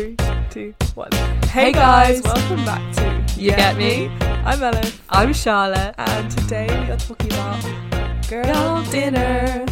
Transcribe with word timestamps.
Three, 0.00 0.16
two, 0.48 0.74
one. 0.94 1.12
Hey, 1.48 1.72
guys. 1.72 2.22
welcome 2.22 2.64
back 2.64 2.94
to 2.94 3.38
You 3.38 3.50
Get 3.50 3.76
Me? 3.76 4.06
I'm 4.22 4.62
Ellen, 4.62 4.90
I'm 5.10 5.34
Charlotte. 5.34 5.94
and 5.98 6.30
today 6.30 6.66
we 6.68 6.90
are 6.90 6.96
talking 6.96 7.30
about 7.30 7.62
girl, 8.26 8.44
Girl 8.44 8.82
dinner. 8.84 9.66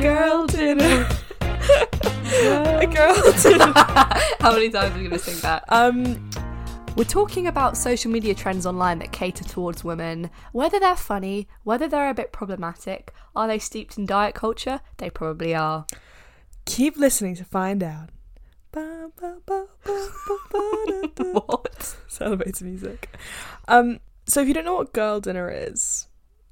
Girl 0.00 0.46
dinner. 0.48 1.08
A 1.40 2.86
girl 2.92 3.32
dinner. 3.40 3.72
How 4.40 4.50
many 4.50 4.68
times 4.68 4.92
are 4.96 4.98
we 4.98 5.04
going 5.06 5.10
to 5.12 5.18
sing 5.20 5.38
that? 5.42 5.62
Um, 5.68 6.28
We're 6.96 7.04
talking 7.04 7.46
about 7.46 7.76
social 7.76 8.10
media 8.10 8.34
trends 8.34 8.66
online 8.66 8.98
that 8.98 9.12
cater 9.12 9.44
towards 9.44 9.84
women. 9.84 10.28
Whether 10.50 10.80
they're 10.80 10.96
funny, 10.96 11.46
whether 11.62 11.86
they're 11.86 12.10
a 12.10 12.14
bit 12.14 12.32
problematic, 12.32 13.14
are 13.36 13.46
they 13.46 13.60
steeped 13.60 13.96
in 13.96 14.06
diet 14.06 14.34
culture? 14.34 14.80
They 14.96 15.08
probably 15.08 15.54
are. 15.54 15.86
keep 16.64 16.96
listening 16.96 17.36
to 17.36 17.44
find 17.44 17.84
out. 17.84 18.08
What? 21.18 21.96
Celebrates 22.06 22.62
music. 22.62 23.08
Um, 23.66 24.00
so 24.26 24.40
if 24.40 24.48
you 24.48 24.54
don't 24.54 24.64
know 24.64 24.74
what 24.74 24.92
girl 24.92 25.20
dinner 25.20 25.50
is, 25.50 26.08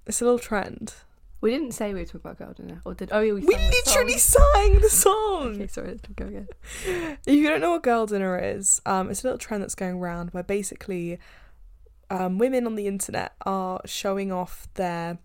it's 0.06 0.20
a 0.20 0.24
little 0.24 0.38
trend. 0.38 0.94
We 1.40 1.50
didn't 1.50 1.72
say 1.72 1.92
we 1.92 2.00
were 2.00 2.06
talking 2.06 2.20
about 2.24 2.38
girl 2.38 2.52
dinner, 2.52 2.80
or 2.84 2.94
did? 2.94 3.10
Oh, 3.12 3.20
yeah, 3.20 3.34
we. 3.34 3.40
We 3.40 3.56
literally 3.56 4.18
sang 4.18 4.80
the 4.80 4.88
song. 4.90 5.56
Okay, 5.56 5.66
sorry. 5.66 5.98
Go 6.14 6.26
again. 6.26 6.48
If 7.26 7.34
you 7.34 7.48
don't 7.48 7.60
know 7.60 7.72
what 7.72 7.82
girl 7.82 8.06
dinner 8.06 8.38
is, 8.38 8.80
um, 8.86 9.10
it's 9.10 9.22
a 9.22 9.26
little 9.26 9.38
trend 9.38 9.62
that's 9.62 9.74
going 9.74 9.96
around 9.96 10.30
where 10.30 10.42
basically 10.42 11.18
um, 12.10 12.38
women 12.38 12.66
on 12.66 12.74
the 12.74 12.86
internet 12.86 13.32
are 13.44 13.80
showing 13.84 14.32
off 14.32 14.68
their 14.74 15.18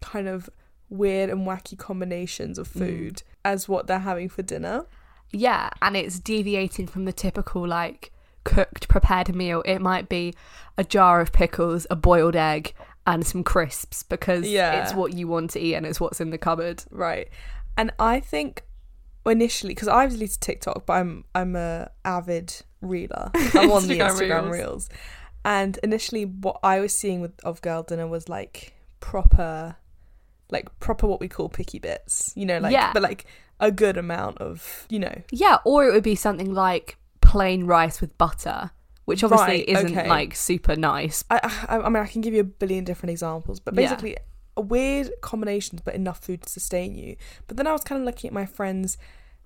kind 0.00 0.28
of 0.28 0.50
weird 0.88 1.30
and 1.30 1.46
wacky 1.46 1.78
combinations 1.78 2.58
of 2.58 2.68
food 2.68 3.22
as 3.44 3.68
what 3.68 3.86
they're 3.86 4.00
having 4.00 4.28
for 4.28 4.42
dinner. 4.42 4.86
Yeah, 5.32 5.70
and 5.80 5.96
it's 5.96 6.18
deviating 6.18 6.86
from 6.86 7.04
the 7.06 7.12
typical 7.12 7.66
like 7.66 8.12
cooked 8.44 8.88
prepared 8.88 9.34
meal. 9.34 9.62
It 9.64 9.80
might 9.80 10.08
be 10.08 10.34
a 10.76 10.84
jar 10.84 11.20
of 11.20 11.32
pickles, 11.32 11.86
a 11.90 11.96
boiled 11.96 12.36
egg, 12.36 12.74
and 13.06 13.26
some 13.26 13.42
crisps 13.42 14.02
because 14.02 14.46
Yeah. 14.46 14.82
it's 14.82 14.94
what 14.94 15.12
you 15.14 15.26
want 15.28 15.50
to 15.52 15.60
eat 15.60 15.74
and 15.74 15.86
it's 15.86 16.00
what's 16.00 16.20
in 16.20 16.30
the 16.30 16.38
cupboard. 16.38 16.84
Right. 16.90 17.28
And 17.76 17.92
I 17.98 18.20
think 18.20 18.62
initially, 19.24 19.72
because 19.74 19.88
I've 19.88 20.10
deleted 20.12 20.40
TikTok, 20.40 20.86
but 20.86 20.92
I'm 20.94 21.24
I'm 21.34 21.56
a 21.56 21.90
avid 22.04 22.54
reeler. 22.80 23.30
I'm 23.54 23.70
on 23.70 23.86
the 23.88 23.98
Instagram 23.98 24.10
Instagram 24.10 24.42
Reels. 24.44 24.52
reels. 24.52 24.88
And 25.44 25.78
initially, 25.82 26.24
what 26.24 26.58
I 26.62 26.78
was 26.80 26.96
seeing 26.96 27.20
with 27.20 27.32
of 27.44 27.60
girl 27.62 27.82
dinner 27.82 28.06
was 28.06 28.28
like 28.28 28.74
proper, 29.00 29.76
like 30.50 30.68
proper 30.80 31.06
what 31.06 31.20
we 31.20 31.28
call 31.28 31.48
picky 31.48 31.78
bits. 31.78 32.32
You 32.36 32.46
know, 32.46 32.58
like 32.58 32.72
Yeah. 32.72 32.92
but 32.92 33.02
like 33.02 33.24
a 33.62 33.70
good 33.70 33.96
amount 33.96 34.36
of 34.38 34.86
you 34.90 34.98
know. 34.98 35.22
Yeah, 35.30 35.56
or 35.64 35.86
it 35.86 35.92
would 35.94 36.02
be 36.04 36.14
something 36.16 36.52
like 36.52 36.98
plain 37.22 37.64
rice 37.64 38.00
with 38.02 38.16
butter, 38.18 38.72
which 39.06 39.22
obviously 39.24 39.58
Right, 39.60 39.68
isn't 39.68 39.96
okay. 39.98 40.08
like 40.08 40.34
super 40.36 40.76
nice. 40.76 41.24
I, 41.30 41.38
I 41.68 41.78
I 41.78 41.88
mean 41.88 42.02
I 42.02 42.06
can 42.06 42.20
give 42.20 42.34
you 42.34 42.40
a 42.40 42.44
billion 42.62 42.84
different 42.84 43.10
examples, 43.10 43.58
but 43.60 43.72
Yeah. 43.74 43.82
basically 43.88 44.16
weird 44.56 45.10
combinations, 45.22 45.80
but 45.80 45.94
enough 45.94 46.18
food 46.26 46.42
to 46.42 46.48
sustain 46.48 46.94
you. 46.94 47.16
But 47.46 47.56
then 47.56 47.66
I 47.66 47.72
was 47.72 47.84
kind 47.84 47.98
of 48.00 48.04
looking 48.04 48.28
at 48.28 48.34
my 48.34 48.44
friend's 48.44 48.98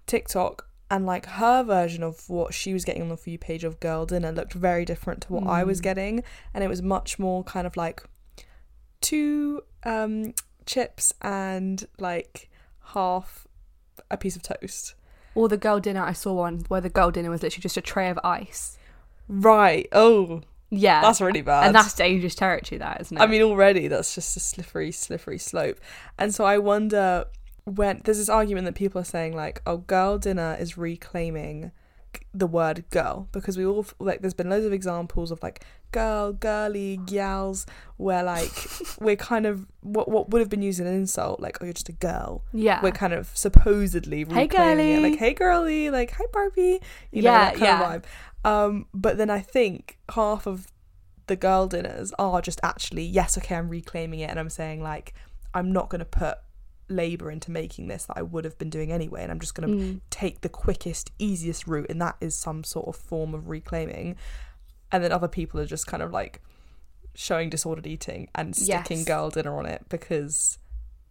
TikTok 0.06 0.68
and 0.90 1.04
like 1.06 1.26
her 1.26 1.62
version 1.62 2.02
of 2.02 2.28
what 2.28 2.54
she 2.54 2.72
was 2.72 2.84
getting 2.84 3.02
on 3.02 3.08
the 3.08 3.16
For 3.16 3.30
You 3.30 3.38
page 3.38 3.64
of 3.64 3.78
girl 3.80 4.06
dinner 4.06 4.32
looked 4.32 4.52
very 4.54 4.84
different 4.84 5.20
to 5.22 5.32
what 5.32 5.46
I 5.46 5.62
was 5.64 5.78
Mm. 5.80 5.82
getting, 5.82 6.24
and 6.54 6.64
it 6.64 6.68
was 6.68 6.80
much 6.82 7.18
more 7.18 7.44
kind 7.44 7.66
of 7.66 7.76
like 7.76 8.02
two 9.00 9.62
um, 9.84 10.34
chips 10.64 11.12
and 11.22 11.86
like 11.98 12.48
half 12.94 13.45
a 14.10 14.16
piece 14.16 14.36
of 14.36 14.42
toast. 14.42 14.94
Or 15.34 15.48
the 15.48 15.56
girl 15.56 15.80
dinner 15.80 16.02
I 16.02 16.12
saw 16.12 16.32
one 16.32 16.60
where 16.68 16.80
the 16.80 16.88
girl 16.88 17.10
dinner 17.10 17.30
was 17.30 17.42
literally 17.42 17.62
just 17.62 17.76
a 17.76 17.80
tray 17.82 18.08
of 18.08 18.18
ice. 18.24 18.78
Right. 19.28 19.86
Oh, 19.92 20.42
Yeah, 20.70 21.00
that's 21.02 21.20
really 21.20 21.42
bad. 21.42 21.66
and 21.66 21.74
that's 21.74 21.94
dangerous 21.94 22.34
territory. 22.34 22.78
That 22.78 23.00
isn't 23.02 23.16
it? 23.16 23.20
I 23.20 23.26
mean, 23.26 23.42
already 23.42 23.88
that's 23.88 24.14
just 24.14 24.36
a 24.36 24.40
slippery, 24.40 24.92
slippery 24.92 25.38
slope. 25.38 25.78
And 26.18 26.34
so 26.34 26.44
I 26.44 26.58
wonder 26.58 27.26
when 27.64 28.00
there's 28.04 28.18
this 28.18 28.28
argument 28.28 28.64
that 28.66 28.74
people 28.76 29.00
are 29.00 29.04
saying 29.04 29.34
like, 29.34 29.60
"Oh, 29.66 29.78
girl 29.78 30.18
dinner 30.18 30.56
is 30.58 30.78
reclaiming 30.78 31.72
the 32.32 32.46
word 32.46 32.84
girl," 32.90 33.28
because 33.32 33.58
we 33.58 33.66
all 33.66 33.84
like. 33.98 34.20
There's 34.22 34.34
been 34.34 34.48
loads 34.48 34.64
of 34.64 34.72
examples 34.72 35.30
of 35.30 35.42
like 35.42 35.64
girl, 35.96 36.32
girly, 36.32 36.98
gals, 37.14 37.66
where 37.96 38.22
like 38.22 38.52
we're 39.00 39.16
kind 39.32 39.46
of 39.46 39.66
what 39.80 40.06
what 40.14 40.30
would 40.30 40.40
have 40.40 40.48
been 40.50 40.62
used 40.62 40.80
as 40.80 40.86
an 40.86 40.94
insult, 40.94 41.40
like, 41.40 41.58
"Oh, 41.60 41.64
you're 41.66 41.72
just 41.80 41.88
a 41.88 41.98
girl." 42.08 42.44
yeah, 42.52 42.80
We're 42.82 42.92
kind 43.04 43.12
of 43.12 43.24
supposedly 43.34 44.18
Hey, 44.24 44.42
reclaiming 44.42 44.88
it, 44.96 45.02
like, 45.10 45.18
"Hey, 45.18 45.32
girly," 45.34 45.90
like, 45.90 46.10
"Hi, 46.18 46.24
Barbie," 46.32 46.80
you 47.12 47.22
know, 47.22 47.32
Yeah, 47.32 47.54
yeah. 47.56 47.98
Um, 48.44 48.86
but 48.94 49.16
then 49.18 49.30
I 49.30 49.40
think 49.40 49.98
half 50.14 50.46
of 50.46 50.66
the 51.26 51.36
girl 51.36 51.66
dinners 51.66 52.12
are 52.20 52.40
just 52.40 52.60
actually 52.62 53.02
yes 53.04 53.36
okay 53.36 53.56
i'm 53.56 53.68
reclaiming 53.68 54.20
it 54.20 54.30
and 54.30 54.38
i'm 54.38 54.48
saying 54.48 54.80
like 54.80 55.12
i'm 55.54 55.72
not 55.72 55.88
going 55.90 55.98
to 55.98 56.04
put 56.04 56.38
labor 56.88 57.32
into 57.32 57.50
making 57.50 57.88
this 57.88 58.04
that 58.06 58.16
i 58.16 58.22
would 58.22 58.44
have 58.44 58.56
been 58.58 58.70
doing 58.70 58.92
anyway 58.92 59.24
and 59.24 59.32
i'm 59.32 59.40
just 59.40 59.56
going 59.56 59.68
to 59.68 59.74
Mm. 59.84 60.00
take 60.08 60.42
the 60.42 60.48
quickest 60.48 61.10
easiest 61.18 61.66
route 61.66 61.86
and 61.90 62.00
that 62.00 62.14
is 62.20 62.36
some 62.36 62.62
sort 62.62 62.86
of 62.86 62.94
form 62.94 63.34
of 63.34 63.48
reclaiming 63.48 64.14
and 64.92 65.02
then 65.02 65.12
other 65.12 65.28
people 65.28 65.60
are 65.60 65.66
just 65.66 65.86
kind 65.86 66.02
of 66.02 66.12
like 66.12 66.40
showing 67.14 67.48
disordered 67.50 67.86
eating 67.86 68.28
and 68.34 68.54
sticking 68.54 68.98
Yes. 68.98 69.06
girl 69.06 69.30
dinner 69.30 69.58
on 69.58 69.66
it 69.66 69.84
because 69.88 70.58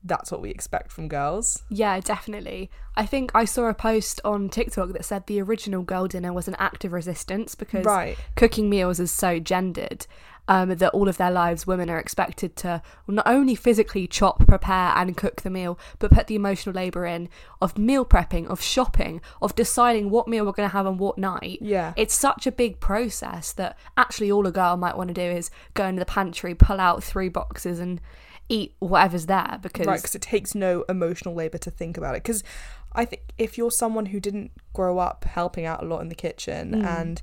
that's 0.03 0.31
what 0.31 0.39
we 0.39 0.51
expect 0.51 0.91
from 0.91 1.07
girls 1.07 1.63
Yeah, 1.69 1.99
definitely. 1.99 2.69
I 2.95 3.07
think 3.07 3.31
I 3.33 3.45
saw 3.45 3.63
a 3.67 3.73
post 3.73 4.21
on 4.23 4.49
TikTok 4.49 4.89
that 4.93 5.03
said 5.03 5.25
the 5.25 5.41
original 5.41 5.81
girl 5.81 6.07
dinner 6.07 6.31
was 6.31 6.47
an 6.47 6.55
act 6.59 6.85
of 6.85 6.93
resistance 6.93 7.55
because 7.55 7.85
right 7.85 8.15
cooking 8.35 8.69
meals 8.69 8.99
is 8.99 9.09
so 9.11 9.39
gendered 9.39 10.05
um, 10.47 10.69
that 10.75 10.89
all 10.93 11.07
of 11.09 11.17
their 11.17 11.31
lives 11.31 11.65
women 11.65 11.89
are 11.89 11.97
expected 11.99 12.55
to 12.57 12.81
not 13.07 13.25
only 13.27 13.55
physically 13.55 14.05
chop, 14.07 14.45
prepare, 14.47 14.93
and 14.95 15.17
cook 15.17 15.41
the 15.41 15.49
meal, 15.49 15.79
but 15.99 16.11
put 16.11 16.27
the 16.27 16.35
emotional 16.35 16.75
labour 16.75 17.05
in 17.05 17.29
of 17.61 17.77
meal 17.77 18.05
prepping, 18.05 18.47
of 18.47 18.61
shopping, 18.61 19.21
of 19.41 19.55
deciding 19.55 20.09
what 20.09 20.27
meal 20.27 20.45
we're 20.45 20.51
going 20.51 20.69
to 20.69 20.73
have 20.73 20.85
on 20.85 20.97
what 20.97 21.17
night. 21.17 21.59
yeah 21.61 21.93
It's 21.95 22.13
such 22.13 22.45
a 22.45 22.51
big 22.51 22.79
process 22.79 23.51
that 23.53 23.77
actually 23.97 24.31
all 24.31 24.45
a 24.45 24.51
girl 24.51 24.77
might 24.77 24.97
want 24.97 25.07
to 25.07 25.13
do 25.13 25.21
is 25.21 25.49
go 25.73 25.85
into 25.87 25.99
the 25.99 26.05
pantry, 26.05 26.53
pull 26.53 26.79
out 26.79 27.03
three 27.03 27.29
boxes, 27.29 27.79
and 27.79 27.99
eat 28.47 28.75
whatever's 28.77 29.25
there 29.25 29.57
because 29.61 29.87
Right, 29.87 29.97
because 29.97 30.13
it 30.13 30.21
takes 30.21 30.53
no 30.53 30.83
emotional 30.87 31.33
labor 31.33 31.57
to 31.57 31.71
think 31.71 31.97
about 31.97 32.15
it. 32.15 32.21
Because 32.21 32.43
I 32.93 33.03
think 33.03 33.23
if 33.39 33.57
you're 33.57 33.71
someone 33.71 34.05
who 34.07 34.19
didn't 34.19 34.51
grow 34.73 34.99
up 34.99 35.23
helping 35.25 35.65
out 35.65 35.81
a 35.81 35.85
lot 35.87 36.01
in 36.01 36.09
the 36.09 36.15
kitchen, 36.15 36.71
Mm. 36.71 36.85
and 36.85 37.21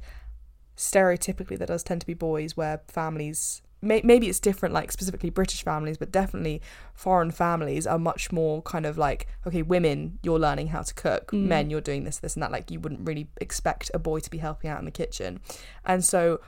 stereotypically 0.83 1.57
there 1.59 1.67
does 1.67 1.83
tend 1.83 2.01
to 2.01 2.07
be 2.07 2.15
boys 2.15 2.57
where 2.57 2.81
families. 2.89 3.63
May, 3.85 4.01
maybe 4.05 4.29
it's 4.29 4.39
different, 4.39 4.73
like 4.75 4.93
specifically 4.93 5.29
British 5.31 5.65
families, 5.65 5.99
but 5.99 6.13
definitely 6.13 6.63
foreign 6.95 7.33
families 7.33 7.85
are 7.85 7.99
much 7.99 8.31
more 8.31 8.63
kind 8.63 8.87
of 8.87 8.97
like, 8.97 9.27
okay, 9.45 9.63
women, 9.63 10.21
you're 10.23 10.39
learning 10.39 10.69
how 10.69 10.83
to 10.83 10.95
cook, 10.95 11.33
Mm. 11.33 11.47
men, 11.47 11.71
you're 11.71 11.81
doing 11.81 12.05
this, 12.05 12.19
this, 12.19 12.35
and 12.37 12.43
that. 12.45 12.53
Like, 12.53 12.71
you 12.71 12.79
wouldn't 12.79 13.07
really 13.09 13.29
expect 13.41 13.91
a 13.93 13.99
boy 13.99 14.21
to 14.21 14.31
be 14.31 14.39
helping 14.39 14.71
out 14.71 14.79
in 14.79 14.85
the 14.85 14.93
kitchen. 14.93 15.41
And 15.85 16.05
so 16.05 16.41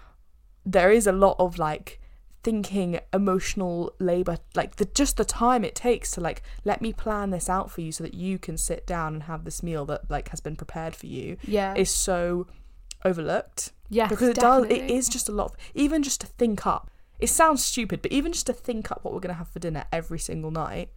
there 0.64 0.92
is 0.92 1.06
a 1.08 1.12
lot 1.12 1.34
of 1.40 1.58
like 1.58 2.00
thinking 2.44 3.00
emotional 3.12 3.90
labor 3.98 4.36
like 4.54 4.76
the 4.76 4.84
just 4.84 5.16
the 5.16 5.24
time 5.24 5.64
it 5.64 5.74
takes 5.74 6.10
to 6.10 6.20
like 6.20 6.42
let 6.62 6.82
me 6.82 6.92
plan 6.92 7.30
this 7.30 7.48
out 7.48 7.70
for 7.70 7.80
you 7.80 7.90
so 7.90 8.04
that 8.04 8.12
you 8.12 8.38
can 8.38 8.58
sit 8.58 8.86
down 8.86 9.14
and 9.14 9.22
have 9.22 9.44
this 9.44 9.62
meal 9.62 9.86
that 9.86 10.02
like 10.10 10.28
has 10.28 10.40
been 10.42 10.54
prepared 10.54 10.94
for 10.94 11.06
you 11.06 11.38
yeah, 11.46 11.74
is 11.74 11.90
so 11.90 12.46
overlooked. 13.04 13.72
Yes, 13.90 14.08
because 14.10 14.28
it 14.30 14.36
does 14.36 14.64
It 14.64 14.90
is 14.90 15.08
just 15.08 15.28
a 15.28 15.32
lot 15.32 15.52
of, 15.52 15.56
even 15.74 16.02
just 16.02 16.20
to 16.22 16.26
think 16.26 16.66
up 16.66 16.90
it 17.20 17.28
sounds 17.28 17.62
stupid 17.64 18.02
but 18.02 18.10
even 18.10 18.32
just 18.32 18.46
to 18.46 18.52
think 18.52 18.90
up 18.90 18.98
what 19.04 19.14
we're 19.14 19.20
going 19.20 19.32
to 19.32 19.38
have 19.38 19.48
for 19.48 19.60
dinner 19.60 19.84
every 19.92 20.18
single 20.18 20.50
night 20.50 20.90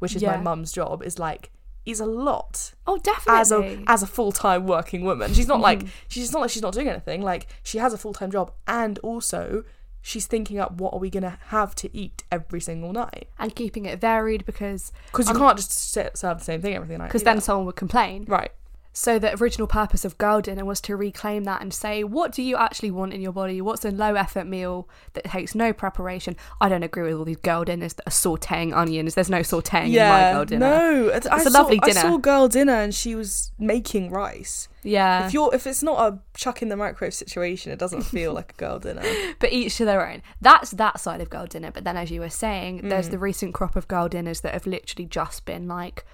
which 0.00 0.14
is 0.14 0.22
my 0.22 0.36
mum's 0.36 0.70
job 0.72 1.02
is 1.02 1.18
like 1.18 1.50
is 1.86 1.98
a 1.98 2.06
lot. 2.06 2.74
Oh, 2.86 2.98
definitely. 2.98 3.40
as 3.40 3.50
a 3.52 3.82
as 3.88 4.02
a 4.02 4.06
full-time 4.06 4.66
working 4.66 5.02
woman. 5.04 5.32
She's 5.34 5.48
not 5.48 5.60
like 5.60 5.80
Mhm. 5.80 5.88
she's 6.08 6.32
not 6.32 6.40
like 6.42 6.50
she's 6.50 6.62
not 6.62 6.74
doing 6.74 6.88
anything 6.88 7.22
like 7.22 7.46
she 7.62 7.78
has 7.78 7.92
a 7.92 7.98
full-time 7.98 8.30
job 8.30 8.52
and 8.68 8.98
also 9.00 9.64
she's 10.00 10.26
thinking 10.26 10.58
up 10.60 10.72
what 10.80 10.92
are 10.92 10.98
we 11.00 11.10
going 11.10 11.22
to 11.22 11.38
have 11.48 11.74
to 11.76 11.96
eat 11.96 12.22
every 12.30 12.60
single 12.60 12.92
night. 12.92 13.28
And 13.38 13.54
keeping 13.54 13.84
it 13.86 14.00
varied 14.00 14.44
because 14.44 14.92
because 15.06 15.28
you 15.28 15.34
can't 15.34 15.56
just 15.56 15.72
serve 15.72 16.12
the 16.38 16.44
same 16.44 16.60
thing 16.60 16.74
every 16.74 16.96
night 16.98 17.06
because 17.08 17.22
then 17.24 17.40
someone 17.40 17.66
would 17.66 17.76
complain. 17.76 18.24
right 18.28 18.52
So 18.94 19.18
the 19.18 19.34
original 19.42 19.66
purpose 19.66 20.04
of 20.04 20.18
girl 20.18 20.40
dinner 20.42 20.64
was 20.66 20.80
to 20.82 20.96
reclaim 20.96 21.44
that 21.44 21.62
and 21.62 21.72
say, 21.72 22.04
what 22.04 22.30
do 22.32 22.42
you 22.42 22.56
actually 22.56 22.90
want 22.90 23.14
in 23.14 23.22
your 23.22 23.32
body? 23.32 23.60
What's 23.62 23.84
a 23.86 23.90
low 23.90 24.14
effort 24.16 24.46
meal 24.46 24.86
that 25.14 25.24
takes 25.24 25.54
no 25.54 25.72
preparation? 25.72 26.36
I 26.60 26.68
don't 26.68 26.82
agree 26.82 27.04
with 27.04 27.14
all 27.14 27.24
these 27.24 27.38
girl 27.38 27.64
dinners 27.64 27.94
that 27.94 28.06
are 28.06 28.10
sautéing 28.10 28.76
onions. 28.76 29.14
There's 29.14 29.30
no 29.30 29.40
sautéing 29.40 29.88
in 29.94 30.08
my 30.08 30.32
girl 30.32 30.44
dinner. 30.44 30.68
no 30.68 31.08
it's, 31.08 31.26
I 31.26 31.38
a 31.38 31.40
saw, 31.40 31.60
lovely 31.60 31.80
I 31.82 31.90
saw 31.92 32.18
girl 32.18 32.48
dinner 32.48 32.74
and 32.74 32.94
she 32.94 33.14
was 33.14 33.52
making 33.58 34.10
rice 34.10 34.68
Yeah. 34.82 35.26
if 35.26 35.32
you're 35.32 35.54
if 35.54 35.66
it's 35.66 35.82
not 35.82 36.12
a 36.12 36.18
chuck 36.36 36.60
in 36.60 36.68
the 36.68 36.76
microwave 36.76 37.14
situation 37.14 37.72
it 37.72 37.78
doesn't 37.78 38.02
feel 38.02 38.32
like 38.38 38.52
a 38.52 38.56
girl 38.56 38.78
dinner 38.78 39.02
but 39.38 39.52
each 39.52 39.76
to 39.78 39.86
their 39.86 40.06
own. 40.06 40.20
That's 40.42 40.70
that 40.72 41.00
side 41.00 41.20
of 41.22 41.30
girl 41.30 41.46
dinner. 41.46 41.70
But 41.70 41.84
then, 41.84 41.96
as 41.96 42.10
you 42.10 42.20
were 42.20 42.28
saying, 42.30 42.88
there's 42.88 43.08
Mm. 43.08 43.12
the 43.12 43.18
recent 43.18 43.54
crop 43.54 43.74
of 43.74 43.88
girl 43.88 44.08
dinners 44.08 44.42
that 44.42 44.52
have 44.52 44.66
literally 44.66 45.06
just 45.06 45.44
been 45.46 45.66
like, 45.66 46.04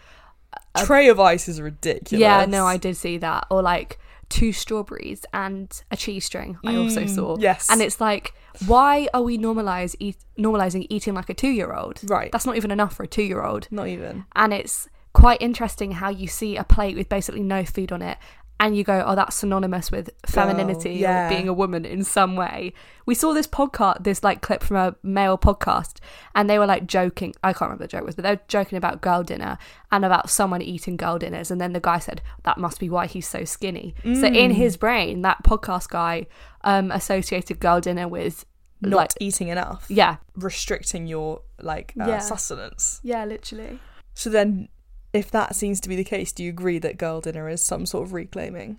A- 0.74 0.84
tray 0.84 1.08
of 1.08 1.18
ice 1.20 1.48
is 1.48 1.60
ridiculous 1.60 2.20
yeah, 2.20 2.44
no, 2.46 2.66
I 2.66 2.76
did 2.76 2.96
see 2.96 3.18
that. 3.18 3.46
Or 3.50 3.62
like 3.62 3.98
two 4.28 4.52
strawberries 4.52 5.24
and 5.32 5.70
a 5.90 5.96
cheese 5.96 6.24
string. 6.24 6.58
I 6.64 6.76
also 6.76 7.02
Mm, 7.02 7.08
saw. 7.14 7.36
yes. 7.38 7.68
And 7.70 7.80
it's 7.80 8.00
like, 8.00 8.34
why 8.66 9.08
are 9.14 9.22
we 9.22 9.38
normalize 9.38 9.94
eat, 9.98 10.16
normalizing 10.38 10.86
eating 10.90 11.14
like 11.14 11.30
a 11.30 11.34
two 11.34 11.48
year 11.50 11.72
old? 11.72 12.00
Right. 12.04 12.30
That's 12.32 12.44
not 12.46 12.56
even 12.56 12.70
enough 12.70 12.94
for 12.94 13.04
a 13.04 13.06
two 13.06 13.22
year 13.22 13.42
old. 13.42 13.68
Not 13.70 13.88
even. 13.88 14.24
And 14.36 14.52
it's 14.52 14.88
quite 15.14 15.40
interesting 15.40 15.92
how 15.92 16.10
you 16.10 16.26
see 16.28 16.56
a 16.56 16.64
plate 16.64 16.96
with 16.96 17.08
basically 17.08 17.42
no 17.42 17.64
food 17.64 17.90
on 17.90 18.02
it. 18.02 18.18
And 18.60 18.76
you 18.76 18.82
go, 18.82 19.04
oh, 19.06 19.14
that's 19.14 19.36
synonymous 19.36 19.92
with 19.92 20.10
femininity 20.26 20.94
yeah. 20.94 21.26
or 21.26 21.28
being 21.28 21.48
a 21.48 21.52
woman 21.52 21.84
in 21.84 22.02
some 22.02 22.34
way. 22.34 22.72
We 23.06 23.14
saw 23.14 23.32
this 23.32 23.46
podcast, 23.46 24.02
this 24.02 24.24
like 24.24 24.42
clip 24.42 24.64
from 24.64 24.76
a 24.76 24.96
male 25.04 25.38
podcast, 25.38 25.98
and 26.34 26.50
they 26.50 26.58
were 26.58 26.66
like 26.66 26.86
joking. 26.86 27.34
I 27.44 27.52
can't 27.52 27.70
remember 27.70 27.84
the 27.84 27.88
joke 27.88 28.04
was, 28.04 28.16
but 28.16 28.24
they 28.24 28.32
were 28.32 28.40
joking 28.48 28.76
about 28.76 29.00
girl 29.00 29.22
dinner 29.22 29.58
and 29.92 30.04
about 30.04 30.28
someone 30.28 30.60
eating 30.60 30.96
girl 30.96 31.18
dinners. 31.20 31.52
And 31.52 31.60
then 31.60 31.72
the 31.72 31.78
guy 31.80 32.00
said, 32.00 32.20
that 32.42 32.58
must 32.58 32.80
be 32.80 32.90
why 32.90 33.06
he's 33.06 33.28
so 33.28 33.44
skinny. 33.44 33.94
So 34.02 34.26
in 34.26 34.50
his 34.50 34.76
brain, 34.76 35.22
that 35.22 35.44
podcast 35.44 35.88
guy 35.88 36.26
um, 36.64 36.90
associated 36.90 37.60
girl 37.60 37.80
dinner 37.80 38.08
with 38.08 38.44
Not 38.80 38.96
like, 38.96 39.10
eating 39.20 39.48
enough. 39.48 39.86
yeah, 39.88 40.16
Restricting 40.34 41.06
your 41.06 41.42
like 41.60 41.94
uh, 42.00 42.06
Yeah. 42.08 42.18
sustenance. 42.18 43.00
yeah, 43.04 43.24
literally. 43.24 43.78
So 44.14 44.30
then, 44.30 44.68
if 45.12 45.30
that 45.30 45.56
seems 45.56 45.80
to 45.80 45.88
be 45.88 45.96
the 45.96 46.04
case, 46.04 46.32
do 46.32 46.44
you 46.44 46.50
agree 46.50 46.78
that 46.78 46.98
girl 46.98 47.20
dinner 47.20 47.48
is 47.48 47.64
some 47.64 47.86
sort 47.86 48.06
of 48.06 48.12
reclaiming? 48.12 48.78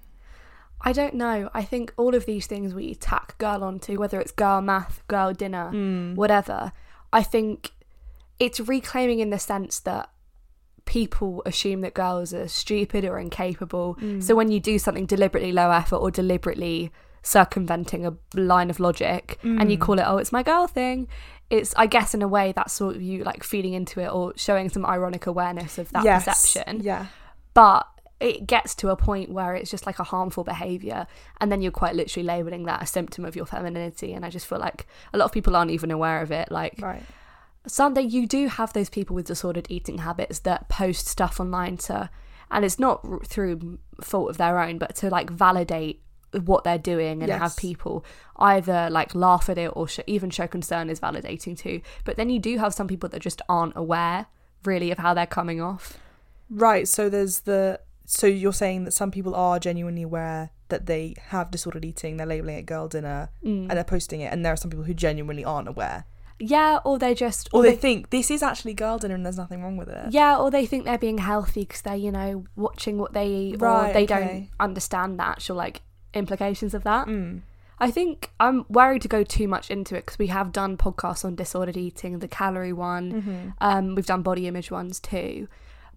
I 0.81 0.93
don't 0.93 1.15
know. 1.15 1.49
I 1.53 1.63
think 1.63 1.93
all 1.97 2.15
of 2.15 2.25
these 2.25 2.47
things 2.47 2.73
we 2.73 2.95
tack 2.95 3.37
girl 3.37 3.63
onto, 3.63 3.99
whether 3.99 4.19
it's 4.19 4.31
girl 4.31 4.61
math, 4.61 5.05
girl 5.07 5.33
dinner, 5.33 5.69
hmm. 5.69 6.15
whatever, 6.15 6.71
I 7.11 7.23
think 7.23 7.71
it's 8.39 8.59
reclaiming 8.59 9.19
in 9.19 9.29
the 9.29 9.39
sense 9.39 9.79
that 9.81 10.09
people 10.85 11.43
assume 11.45 11.81
that 11.81 11.93
girls 11.93 12.33
are 12.33 12.47
stupid 12.47 13.03
or 13.03 13.19
incapable. 13.19 13.93
Hmm. 13.93 14.21
So 14.21 14.35
when 14.35 14.51
you 14.51 14.59
do 14.59 14.79
something 14.79 15.05
deliberately 15.05 15.51
low 15.51 15.71
effort 15.71 15.97
or 15.97 16.11
deliberately 16.11 16.91
circumventing 17.21 18.05
a 18.05 18.13
line 18.33 18.69
of 18.69 18.79
logic 18.79 19.39
and 19.43 19.71
you 19.71 19.77
mm. 19.77 19.81
call 19.81 19.99
it, 19.99 20.03
oh, 20.05 20.17
it's 20.17 20.31
my 20.31 20.43
girl 20.43 20.67
thing, 20.67 21.07
it's, 21.49 21.73
I 21.75 21.87
guess, 21.87 22.13
in 22.13 22.21
a 22.21 22.27
way, 22.27 22.51
that's 22.51 22.73
sort 22.73 22.95
of 22.95 23.01
you 23.01 23.23
like 23.23 23.43
feeding 23.43 23.73
into 23.73 23.99
it 23.99 24.07
or 24.11 24.33
showing 24.35 24.69
some 24.69 24.85
ironic 24.85 25.25
awareness 25.27 25.77
of 25.77 25.91
that 25.91 26.03
yes. 26.03 26.25
perception 26.25 26.81
Yeah. 26.81 27.07
but 27.53 27.87
it 28.19 28.45
gets 28.47 28.75
to 28.75 28.89
a 28.89 28.95
point 28.97 29.31
where 29.31 29.55
it's 29.55 29.71
just 29.71 29.85
like 29.85 29.97
a 29.99 30.03
harmful 30.03 30.43
behavior 30.43 31.07
and 31.39 31.51
then 31.51 31.61
you're 31.61 31.71
quite 31.71 31.95
literally 31.95 32.25
labeling 32.25 32.65
that 32.65 32.83
a 32.83 32.85
symptom 32.85 33.23
of 33.25 33.35
your 33.35 33.45
femininity 33.45 34.13
and 34.13 34.25
i 34.25 34.29
just 34.29 34.45
feel 34.45 34.59
like 34.59 34.85
a 35.13 35.17
lot 35.17 35.25
of 35.25 35.31
people 35.31 35.55
aren't 35.55 35.71
even 35.71 35.89
aware 35.91 36.21
of 36.21 36.31
it 36.31 36.51
like 36.51 36.75
Right. 36.81 37.03
sunday 37.65 38.01
you 38.01 38.27
do 38.27 38.47
have 38.47 38.73
those 38.73 38.89
people 38.89 39.15
with 39.15 39.27
disordered 39.27 39.67
eating 39.69 39.99
habits 39.99 40.39
that 40.39 40.67
post 40.69 41.07
stuff 41.07 41.39
online 41.39 41.77
to 41.77 42.09
and 42.51 42.65
it's 42.65 42.79
not 42.79 43.25
through 43.25 43.79
fault 44.01 44.29
of 44.29 44.37
their 44.37 44.59
own 44.59 44.77
but 44.77 44.95
to 44.95 45.09
like 45.09 45.29
validate 45.29 46.01
what 46.43 46.63
they're 46.63 46.77
doing 46.77 47.21
and 47.23 47.31
have 47.31 47.55
people 47.57 48.05
either 48.37 48.89
like 48.89 49.13
laugh 49.15 49.49
at 49.49 49.57
it 49.57 49.71
or 49.75 49.87
sh- 49.87 49.99
even 50.07 50.29
show 50.29 50.47
concern 50.47 50.89
is 50.89 50.99
validating 50.99 51.57
too 51.57 51.81
but 52.05 52.17
then 52.17 52.29
you 52.29 52.39
do 52.39 52.57
have 52.57 52.73
some 52.73 52.87
people 52.87 53.09
that 53.09 53.19
just 53.21 53.41
aren't 53.49 53.73
aware 53.75 54.27
really 54.63 54.91
of 54.91 54.97
how 54.99 55.13
they're 55.13 55.25
coming 55.25 55.61
off 55.61 55.97
Right. 56.51 56.87
So 56.87 57.09
there's 57.09 57.41
the. 57.41 57.79
So 58.07 58.25
you're 58.25 58.53
saying 58.53 58.85
that 58.85 58.91
some 58.91 59.11
people 59.11 59.35
are 59.35 59.59
genuinely 59.59 60.01
aware 60.01 60.49
that 60.69 60.87
they 60.87 61.13
have 61.27 61.51
disordered 61.51 61.85
eating. 61.85 62.17
They're 62.17 62.25
labeling 62.25 62.57
it 62.57 62.65
girl 62.65 62.87
dinner 62.87 63.29
Mm. 63.45 63.67
and 63.69 63.71
they're 63.71 63.83
posting 63.83 64.21
it, 64.21 64.33
and 64.33 64.43
there 64.43 64.51
are 64.53 64.55
some 64.57 64.71
people 64.71 64.85
who 64.85 64.95
genuinely 64.95 65.45
aren't 65.45 65.67
aware, 65.67 66.05
yeah 66.39 66.79
or 66.85 66.97
they 66.97 67.13
just 67.13 67.49
or 67.53 67.61
they 67.61 67.75
think 67.75 68.09
this 68.09 68.31
is 68.31 68.41
actually 68.41 68.73
girl 68.73 68.97
dinner 68.97 69.13
and 69.13 69.23
there's 69.25 69.37
nothing 69.37 69.61
wrong 69.61 69.77
with 69.77 69.89
it. 69.89 70.11
Yeah, 70.11 70.37
or 70.37 70.49
they 70.49 70.65
think 70.65 70.85
they're 70.85 70.97
being 70.97 71.19
healthy 71.19 71.61
because 71.61 71.81
they're, 71.83 71.95
you 71.95 72.11
know, 72.11 72.45
watching 72.55 72.97
what 72.97 73.13
they 73.13 73.27
eat, 73.27 73.55
or 73.61 73.67
Right, 73.67 73.93
they 73.93 74.05
okay. 74.05 74.07
don't 74.25 74.49
understand 74.59 75.19
the 75.19 75.25
actual 75.27 75.55
like 75.57 75.83
implications 76.13 76.73
of 76.73 76.83
that. 76.83 77.07
Mm. 77.07 77.41
I 77.79 77.91
think 77.91 78.31
I'm 78.39 78.65
worried 78.67 79.01
to 79.03 79.07
go 79.07 79.23
too 79.23 79.47
much 79.47 79.71
into 79.71 79.95
it 79.95 80.05
because 80.05 80.19
we 80.19 80.27
have 80.27 80.51
done 80.51 80.75
podcasts 80.75 81.23
on 81.23 81.35
disordered 81.35 81.77
eating, 81.77 82.19
the 82.19 82.27
calorie 82.27 82.73
one. 82.73 83.13
Mm-hmm. 83.13 83.49
Um, 83.61 83.95
we've 83.95 84.05
done 84.05 84.21
body 84.21 84.47
image 84.47 84.69
ones 84.69 84.99
too, 84.99 85.47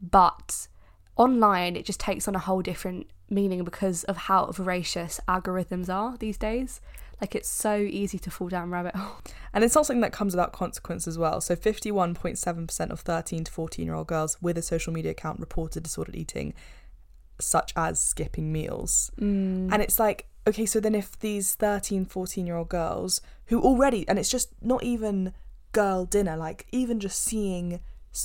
but 0.01 0.69
online 1.17 1.77
it 1.77 1.85
just 1.85 2.01
takes 2.01 2.29
on 2.29 2.35
a 2.35 2.39
whole 2.39 2.63
different 2.63 3.09
meaning 3.29 3.65
because 3.65 4.05
of 4.05 4.17
how 4.17 4.47
voracious 4.53 5.21
algorithms 5.29 5.93
are 5.93 6.17
these 6.19 6.37
days. 6.37 6.81
Like 7.21 7.35
it's 7.35 7.49
so 7.49 7.77
easy 7.77 8.19
to 8.21 8.31
fall 8.31 8.49
down 8.49 8.71
rabbit 8.71 8.95
hole. 8.97 9.17
And 9.55 9.63
it's 9.63 9.75
not 9.75 9.85
something 9.85 10.01
that 10.01 10.13
comes 10.13 10.33
without 10.35 10.53
consequence 10.53 11.07
as 11.07 11.19
well. 11.19 11.43
So 11.43 11.55
51.7% 11.55 12.91
of 12.91 13.01
13 13.01 13.45
to 13.45 13.53
14 13.53 13.85
year 13.85 13.95
old 13.95 14.07
girls 14.07 14.39
with 14.41 14.57
a 14.57 14.63
social 14.63 14.95
media 14.95 15.11
account 15.11 15.41
reported 15.41 15.83
disordered 15.83 16.17
eating, 16.17 16.55
such 17.43 17.73
as 17.77 18.01
skipping 18.01 18.53
meals. 18.53 19.11
Mm. 19.21 19.73
And 19.73 19.83
it's 19.83 19.99
like, 19.99 20.27
okay, 20.47 20.67
so 20.67 20.81
then 20.81 20.95
if 20.95 21.19
these 21.19 21.55
13, 21.55 22.05
14 22.05 22.47
year 22.47 22.57
old 22.57 22.69
girls 22.69 23.21
who 23.47 23.61
already, 23.61 24.09
and 24.09 24.19
it's 24.19 24.31
just 24.31 24.51
not 24.63 24.83
even 24.83 25.33
girl 25.73 26.05
dinner, 26.05 26.37
like 26.37 26.67
even 26.73 27.01
just 27.01 27.23
seeing, 27.23 27.81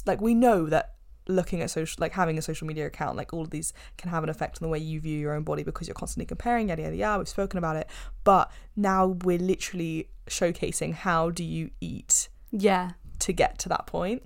like 0.05 0.21
we 0.21 0.33
know 0.33 0.67
that 0.67 0.93
looking 1.27 1.61
at 1.61 1.69
social, 1.69 1.99
like 1.99 2.13
having 2.13 2.37
a 2.37 2.41
social 2.41 2.65
media 2.67 2.85
account, 2.85 3.17
like 3.17 3.33
all 3.33 3.41
of 3.41 3.49
these 3.49 3.73
can 3.97 4.09
have 4.09 4.23
an 4.23 4.29
effect 4.29 4.61
on 4.61 4.65
the 4.65 4.71
way 4.71 4.79
you 4.79 4.99
view 4.99 5.19
your 5.19 5.33
own 5.33 5.43
body 5.43 5.63
because 5.63 5.87
you're 5.87 5.95
constantly 5.95 6.25
comparing, 6.25 6.69
yada, 6.69 6.81
yada, 6.83 6.95
yada. 6.95 7.19
We've 7.19 7.27
spoken 7.27 7.57
about 7.57 7.75
it. 7.75 7.87
But 8.23 8.49
now 8.75 9.07
we're 9.07 9.37
literally 9.37 10.09
showcasing 10.27 10.93
how 10.93 11.29
do 11.29 11.43
you 11.43 11.71
eat 11.81 12.29
Yeah, 12.51 12.91
to 13.19 13.33
get 13.33 13.57
to 13.59 13.69
that 13.69 13.87
point 13.87 14.23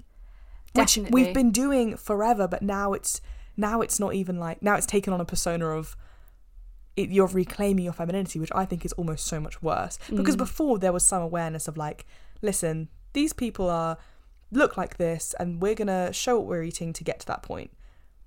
which 0.74 0.96
Definitely. 0.96 1.24
we've 1.26 1.34
been 1.34 1.52
doing 1.52 1.98
forever 1.98 2.48
but 2.48 2.62
now 2.62 2.94
it's 2.94 3.20
now 3.68 3.82
it's 3.86 4.00
not 4.00 4.14
even 4.22 4.36
like 4.46 4.58
now 4.62 4.76
it's 4.76 4.86
taken 4.96 5.14
on 5.14 5.22
a 5.22 5.26
persona 5.26 5.66
of 5.80 5.96
it, 6.98 7.10
you're 7.10 7.28
reclaiming 7.28 7.86
your 7.86 7.94
femininity 7.94 8.38
which 8.40 8.52
i 8.54 8.66
think 8.66 8.84
is 8.86 8.92
almost 8.94 9.26
so 9.26 9.40
much 9.40 9.62
worse 9.64 9.98
because 10.20 10.36
Mm. 10.36 10.40
before 10.46 10.78
there 10.80 10.92
was 10.98 11.06
some 11.06 11.22
awareness 11.22 11.68
of 11.70 11.78
like 11.78 12.06
listen 12.42 12.90
these 13.14 13.34
people 13.34 13.70
are 13.70 13.98
look 14.52 14.76
like 14.82 14.98
this 14.98 15.34
and 15.40 15.62
we're 15.62 15.76
gonna 15.76 16.12
show 16.12 16.38
what 16.38 16.48
we're 16.48 16.64
eating 16.64 16.92
to 16.94 17.04
get 17.04 17.20
to 17.22 17.28
that 17.28 17.44
point 17.44 17.72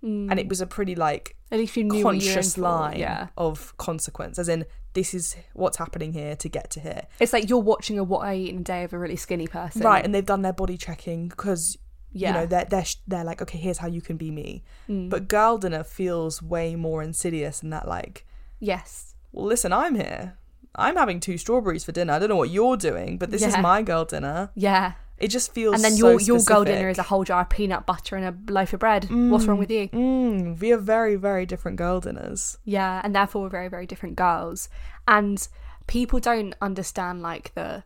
Mm. 0.03 0.31
and 0.31 0.39
it 0.39 0.49
was 0.49 0.61
a 0.61 0.67
pretty 0.67 0.95
like 0.95 1.35
at 1.51 1.59
least 1.59 1.77
you 1.79 1.85
knew 1.85 2.05
what 2.05 2.17
you 2.17 2.21
were 2.21 2.29
in 2.29 2.35
conscious 2.35 2.59
line 2.59 2.99
Yeah, 2.99 3.29
of 3.39 3.75
consequence 3.79 4.39
as 4.39 4.49
in 4.51 4.67
this 4.93 5.15
is 5.15 5.35
what's 5.55 5.79
happening 5.79 6.13
here 6.13 6.37
to 6.37 6.49
get 6.49 6.67
to 6.75 6.81
here 6.81 7.03
It's 7.21 7.33
like 7.33 7.49
you're 7.51 7.59
watching 7.73 7.99
a 7.99 8.05
what 8.05 8.21
I 8.31 8.35
eat 8.37 8.51
in 8.51 8.59
a 8.59 8.63
day 8.63 8.85
of 8.85 8.93
a 8.93 8.99
really 8.99 9.17
skinny 9.17 9.47
person. 9.47 9.81
right 9.83 10.05
and 10.05 10.15
they've 10.15 10.25
done 10.35 10.43
their 10.43 10.53
body 10.53 10.77
checking 10.77 11.29
because 11.29 11.79
yeah. 12.15 12.29
you 12.29 12.35
know 12.35 12.47
they're 12.47 12.65
they're 12.65 12.85
sh- 12.85 12.97
they're 13.07 13.25
like 13.25 13.43
okay 13.43 13.59
here's 13.59 13.79
how 13.79 13.89
you 13.89 14.01
can 14.01 14.17
be 14.17 14.31
me 14.31 14.63
Mm. 14.89 15.11
but 15.11 15.29
girl 15.29 15.59
dinner 15.59 15.85
feels 15.85 16.41
way 16.43 16.75
more 16.77 17.03
insidious 17.03 17.63
in 17.63 17.69
that 17.71 17.87
like 17.89 18.25
yes. 18.61 19.15
well 19.33 19.47
listen 19.47 19.73
i'm 19.73 19.95
here 19.95 20.37
i'm 20.75 20.97
having 20.97 21.21
two 21.21 21.37
strawberries 21.39 21.85
for 21.85 21.93
dinner 21.93 22.13
i 22.15 22.19
don't 22.19 22.29
know 22.29 22.37
what 22.45 22.51
you're 22.51 22.77
doing 22.77 23.19
but 23.19 23.31
this 23.31 23.43
is 23.43 23.57
my 23.59 23.83
girl 23.83 24.05
dinner 24.05 24.51
Yeah. 24.55 24.93
it 25.19 25.29
just 25.29 25.53
feels 25.53 25.75
And 25.77 25.85
then 25.85 25.93
so 25.93 26.09
your 26.11 26.21
your 26.21 26.41
girl 26.41 26.65
dinner 26.65 26.89
is 26.89 26.99
a 26.99 27.03
whole 27.05 27.25
jar 27.25 27.43
of 27.43 27.49
peanut 27.51 27.87
butter 27.87 28.17
and 28.17 28.25
a 28.27 28.53
loaf 28.53 28.73
of 28.73 28.81
bread. 28.81 29.03
What's 29.31 29.45
wrong 29.47 29.59
with 29.59 29.71
you? 29.71 29.89
mm, 29.89 30.59
we 30.61 30.73
are 30.73 30.83
very 30.97 31.17
very 31.17 31.47
different 31.47 31.77
girl 31.79 32.01
dinners 32.01 32.59
Yeah, 32.65 33.01
and 33.05 33.15
therefore 33.15 33.43
we're 33.43 33.49
very 33.61 33.69
very 33.69 33.87
different 33.87 34.17
girls. 34.17 34.69
And 35.07 35.39
people 35.87 36.19
don't 36.19 36.55
understand 36.61 37.23
like 37.23 37.55
the 37.55 37.85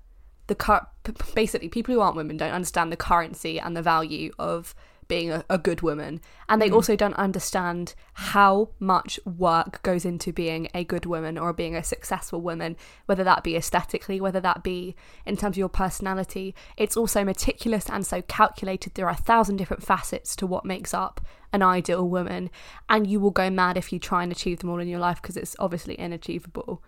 the 0.49 0.55
cur- 0.55 0.87
p- 1.05 1.13
p- 1.13 1.33
basically 1.35 1.69
people 1.69 1.95
who 1.95 2.01
aren't 2.01 2.17
women 2.17 2.37
don't 2.37 2.53
understand 2.53 2.91
the 2.91 2.97
currency 2.97 3.61
and 3.61 3.77
the 3.77 3.83
value 3.83 4.33
of 4.39 4.75
being 5.09 5.31
a, 5.31 5.45
a 5.49 5.59
good 5.59 5.81
woman. 5.81 6.21
And 6.49 6.61
they 6.61 6.69
hmm. 6.69 6.75
also 6.75 6.95
don't 6.95 7.15
understand 7.15 7.95
how 8.13 8.69
much 8.79 9.19
work 9.25 9.83
goes 9.83 10.05
into 10.05 10.33
being 10.33 10.69
a 10.75 10.85
good 10.85 11.07
woman 11.07 11.39
or 11.39 11.53
being 11.53 11.75
a 11.75 11.83
successful 11.83 12.41
woman 12.41 12.77
whether 13.07 13.25
that 13.25 13.43
be 13.43 13.57
aesthetically 13.57 14.21
whether 14.21 14.41
that 14.41 14.63
be 14.63 14.95
in 15.25 15.37
terms 15.37 15.55
of 15.55 15.59
your 15.59 15.69
personality. 15.69 16.55
It's 16.77 16.97
also 16.97 17.25
meticulous 17.25 17.89
and 17.89 18.07
so 18.07 18.23
calculated. 18.23 18.95
There 18.95 19.07
are 19.07 19.13
a 19.13 19.17
thousand 19.17 19.57
different 19.57 19.83
facets 19.83 20.37
to 20.37 20.47
what 20.47 20.65
makes 20.65 20.93
up 20.93 21.21
an 21.53 21.63
ideal 21.63 22.07
woman. 22.07 22.51
And 22.89 23.07
you 23.07 23.19
will 23.19 23.31
go 23.31 23.49
mad 23.51 23.77
if 23.77 23.93
you 23.93 23.99
try 23.99 24.23
and 24.23 24.31
achieve 24.31 24.59
them 24.61 24.71
all 24.71 24.81
in 24.81 24.89
your 24.89 25.01
life 25.01 25.21
because 25.23 25.37
it's 25.37 25.57
obviously 25.59 25.97
inachievable 25.97 26.81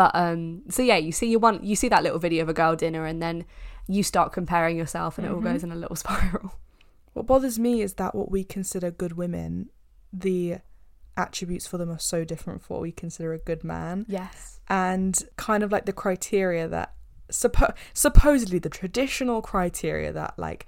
but 0.00 0.12
um 0.14 0.62
so 0.70 0.80
yeah 0.90 0.96
you 1.06 1.10
see 1.18 1.26
you 1.34 1.40
want 1.46 1.64
you 1.64 1.74
see 1.82 1.88
that 1.94 2.02
little 2.04 2.20
video 2.26 2.40
of 2.44 2.48
a 2.48 2.54
girl 2.60 2.76
dinner 2.76 3.04
and 3.10 3.20
then 3.20 3.44
you 3.88 4.02
start 4.12 4.32
comparing 4.32 4.76
yourself 4.82 5.18
and 5.18 5.26
it 5.26 5.30
all 5.32 5.40
goes 5.40 5.64
in 5.64 5.72
a 5.72 5.74
little 5.82 5.96
spiral. 6.04 6.48
What 7.14 7.26
bothers 7.26 7.58
me 7.58 7.72
is 7.86 7.94
that 7.94 8.14
what 8.14 8.30
we 8.30 8.44
consider 8.44 8.90
good 9.02 9.14
women 9.22 9.70
the 10.12 10.58
attributes 11.16 11.66
for 11.66 11.78
them 11.78 11.90
are 11.90 11.98
so 11.98 12.18
different 12.32 12.62
from 12.62 12.74
what 12.76 12.82
we 12.82 12.92
consider 12.92 13.32
a 13.32 13.38
good 13.38 13.64
man. 13.64 14.06
Yes. 14.08 14.60
And 14.68 15.14
kind 15.36 15.62
of 15.64 15.72
like 15.72 15.86
the 15.86 15.92
criteria 16.04 16.68
that 16.68 16.94
suppo- 17.32 17.74
supposedly 17.92 18.58
the 18.60 18.68
traditional 18.80 19.42
criteria 19.42 20.12
that 20.12 20.34
like 20.38 20.66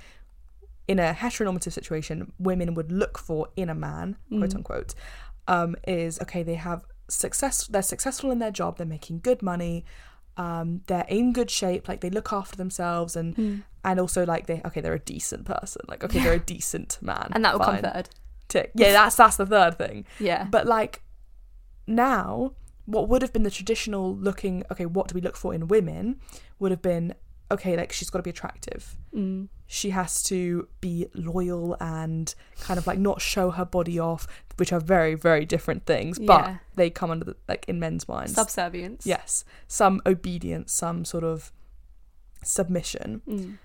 in 0.88 0.98
a 0.98 1.12
heteronormative 1.22 1.72
situation 1.72 2.32
women 2.38 2.74
would 2.74 2.90
look 2.90 3.16
for 3.26 3.48
in 3.54 3.68
a 3.70 3.74
man 3.74 4.16
quote 4.28 4.50
Mm. 4.50 4.56
unquote 4.56 4.94
um 5.46 5.76
is 5.86 6.20
okay 6.24 6.42
they 6.42 6.58
have 6.68 6.80
success 7.10 7.66
they're 7.66 7.82
successful 7.82 8.30
in 8.30 8.38
their 8.38 8.50
job 8.50 8.76
they're 8.78 8.86
making 8.86 9.18
good 9.20 9.42
money 9.42 9.84
um 10.36 10.80
they're 10.86 11.06
in 11.08 11.32
good 11.32 11.50
shape 11.50 11.88
like 11.88 12.00
they 12.00 12.10
look 12.10 12.32
after 12.32 12.56
themselves 12.56 13.16
and 13.16 13.34
Mm. 13.36 13.62
and 13.84 13.98
also 14.00 14.24
like 14.24 14.46
they 14.46 14.60
okay 14.64 14.80
they're 14.80 14.94
a 14.94 14.98
decent 14.98 15.44
person 15.44 15.82
like 15.88 16.04
okay 16.04 16.20
they're 16.22 16.32
a 16.34 16.38
decent 16.56 16.98
man 17.02 17.28
and 17.32 17.44
that 17.44 17.52
will 17.58 17.64
Fine. 17.66 17.82
come 17.82 17.92
third 17.92 18.08
Tick. 18.48 18.70
yeah 18.74 18.92
that's 18.92 19.16
that's 19.16 19.36
the 19.36 19.46
third 19.46 19.76
thing 19.76 20.04
yeah 20.18 20.44
but 20.44 20.66
like 20.66 21.02
now 21.86 22.52
what 22.86 23.08
would 23.08 23.22
have 23.22 23.32
been 23.32 23.42
the 23.42 23.50
traditional 23.50 24.14
looking 24.16 24.64
okay 24.70 24.86
what 24.86 25.08
do 25.08 25.14
we 25.14 25.20
look 25.20 25.36
for 25.36 25.54
in 25.54 25.68
women 25.68 26.20
would 26.58 26.70
have 26.70 26.82
been 26.82 27.14
okay 27.50 27.76
like 27.76 27.92
she's 27.92 28.10
got 28.10 28.18
to 28.18 28.22
be 28.22 28.30
attractive 28.30 28.96
Mm. 29.14 29.48
she 29.66 29.90
has 29.90 30.22
to 30.24 30.68
be 30.80 31.08
loyal 31.14 31.76
and 31.80 32.32
kind 32.60 32.78
of 32.78 32.86
like 32.86 32.98
not 32.98 33.20
show 33.20 33.50
her 33.50 33.64
body 33.64 33.98
off 33.98 34.28
which 34.56 34.72
are 34.72 34.78
very 34.78 35.14
very 35.16 35.44
different 35.44 35.84
things 35.84 36.16
but 36.18 36.44
Yeah. 36.44 36.56
they 36.76 36.90
come 36.90 37.10
under 37.10 37.24
the, 37.24 37.36
like 37.48 37.64
in 37.68 37.80
men's 37.80 38.06
minds 38.06 38.34
Subservience. 38.34 39.04
yes 39.04 39.44
some 39.66 40.00
obedience 40.06 40.72
some 40.72 41.04
sort 41.04 41.24
of 41.24 41.50
submission 42.42 43.20
Mm. 43.28 43.58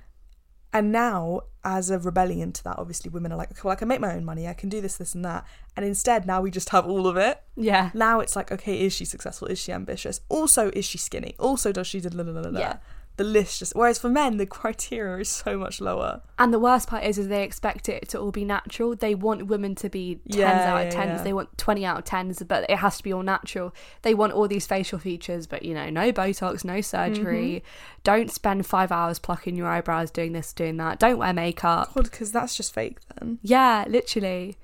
and 0.73 0.91
now 0.91 1.41
as 1.63 1.89
a 1.89 1.97
rebellion 1.99 2.51
to 2.51 2.63
that 2.63 2.77
obviously 2.77 3.09
women 3.09 3.31
are 3.31 3.37
like 3.37 3.51
okay 3.51 3.61
well 3.63 3.71
i 3.71 3.75
can 3.75 3.87
make 3.87 4.01
my 4.01 4.13
own 4.13 4.25
money 4.25 4.47
i 4.47 4.53
can 4.53 4.67
do 4.69 4.81
this 4.81 4.97
this 4.97 5.15
and 5.15 5.23
that 5.23 5.45
and 5.77 5.85
instead 5.85 6.25
now 6.27 6.41
we 6.41 6.51
just 6.51 6.69
have 6.69 6.85
all 6.85 7.07
of 7.07 7.17
it 7.17 7.41
Yeah. 7.55 7.91
now 7.93 8.19
it's 8.19 8.35
like 8.35 8.51
okay 8.51 8.81
is 8.85 8.93
she 8.93 9.05
successful 9.05 9.47
is 9.47 9.59
she 9.59 9.71
ambitious 9.71 10.21
also 10.29 10.69
is 10.71 10.85
she 10.85 10.97
skinny 10.97 11.35
also 11.39 11.71
does 11.71 11.87
she 11.87 12.01
da- 12.01 12.09
la- 12.13 12.23
la- 12.23 12.41
la- 12.41 12.49
la- 12.49 12.59
Yeah. 12.59 12.77
The 13.17 13.23
list 13.23 13.59
just 13.59 13.73
whereas 13.75 13.97
for 13.97 14.09
men 14.09 14.37
the 14.37 14.45
criteria 14.45 15.19
is 15.21 15.29
so 15.29 15.57
much 15.57 15.79
lower 15.79 16.21
And 16.37 16.53
the 16.53 16.59
worst 16.59 16.89
part 16.89 17.03
is, 17.05 17.17
is 17.17 17.27
they 17.29 17.43
expect 17.43 17.87
it 17.87 18.09
to 18.09 18.19
all 18.19 18.31
be 18.31 18.43
natural. 18.43 18.93
They 18.95 19.15
want 19.15 19.47
women 19.47 19.73
to 19.75 19.89
be 19.89 20.15
tens 20.29 20.35
Yeah, 20.35 20.73
out 20.73 20.87
of 20.87 20.93
tens. 20.93 21.19
yeah. 21.19 21.23
They 21.23 21.31
want 21.33 21.57
twenty 21.57 21.85
out 21.85 21.97
of 21.99 22.03
tens, 22.03 22.43
but 22.45 22.69
it 22.69 22.77
has 22.79 22.97
to 22.97 23.03
be 23.03 23.13
all 23.13 23.23
natural. 23.23 23.73
They 24.01 24.13
want 24.13 24.33
all 24.33 24.47
these 24.49 24.67
facial 24.67 24.99
features, 24.99 25.47
but 25.47 25.63
you 25.63 25.73
know, 25.73 25.89
no 25.89 26.11
Botox, 26.11 26.65
no 26.65 26.81
surgery. 26.81 27.63
Mm-hmm. 27.63 27.99
Don't 28.03 28.31
spend 28.31 28.65
five 28.65 28.91
hours 28.91 29.17
plucking 29.19 29.55
your 29.55 29.67
eyebrows, 29.67 30.11
doing 30.11 30.33
this, 30.33 30.51
doing 30.51 30.75
that. 30.77 30.99
Don't 30.99 31.17
wear 31.17 31.31
makeup. 31.33 31.91
because 31.95 32.31
that's 32.33 32.55
just 32.57 32.73
fake 32.73 32.97
then 33.15 33.39
Yeah, 33.41 33.85
literally. 33.87 34.57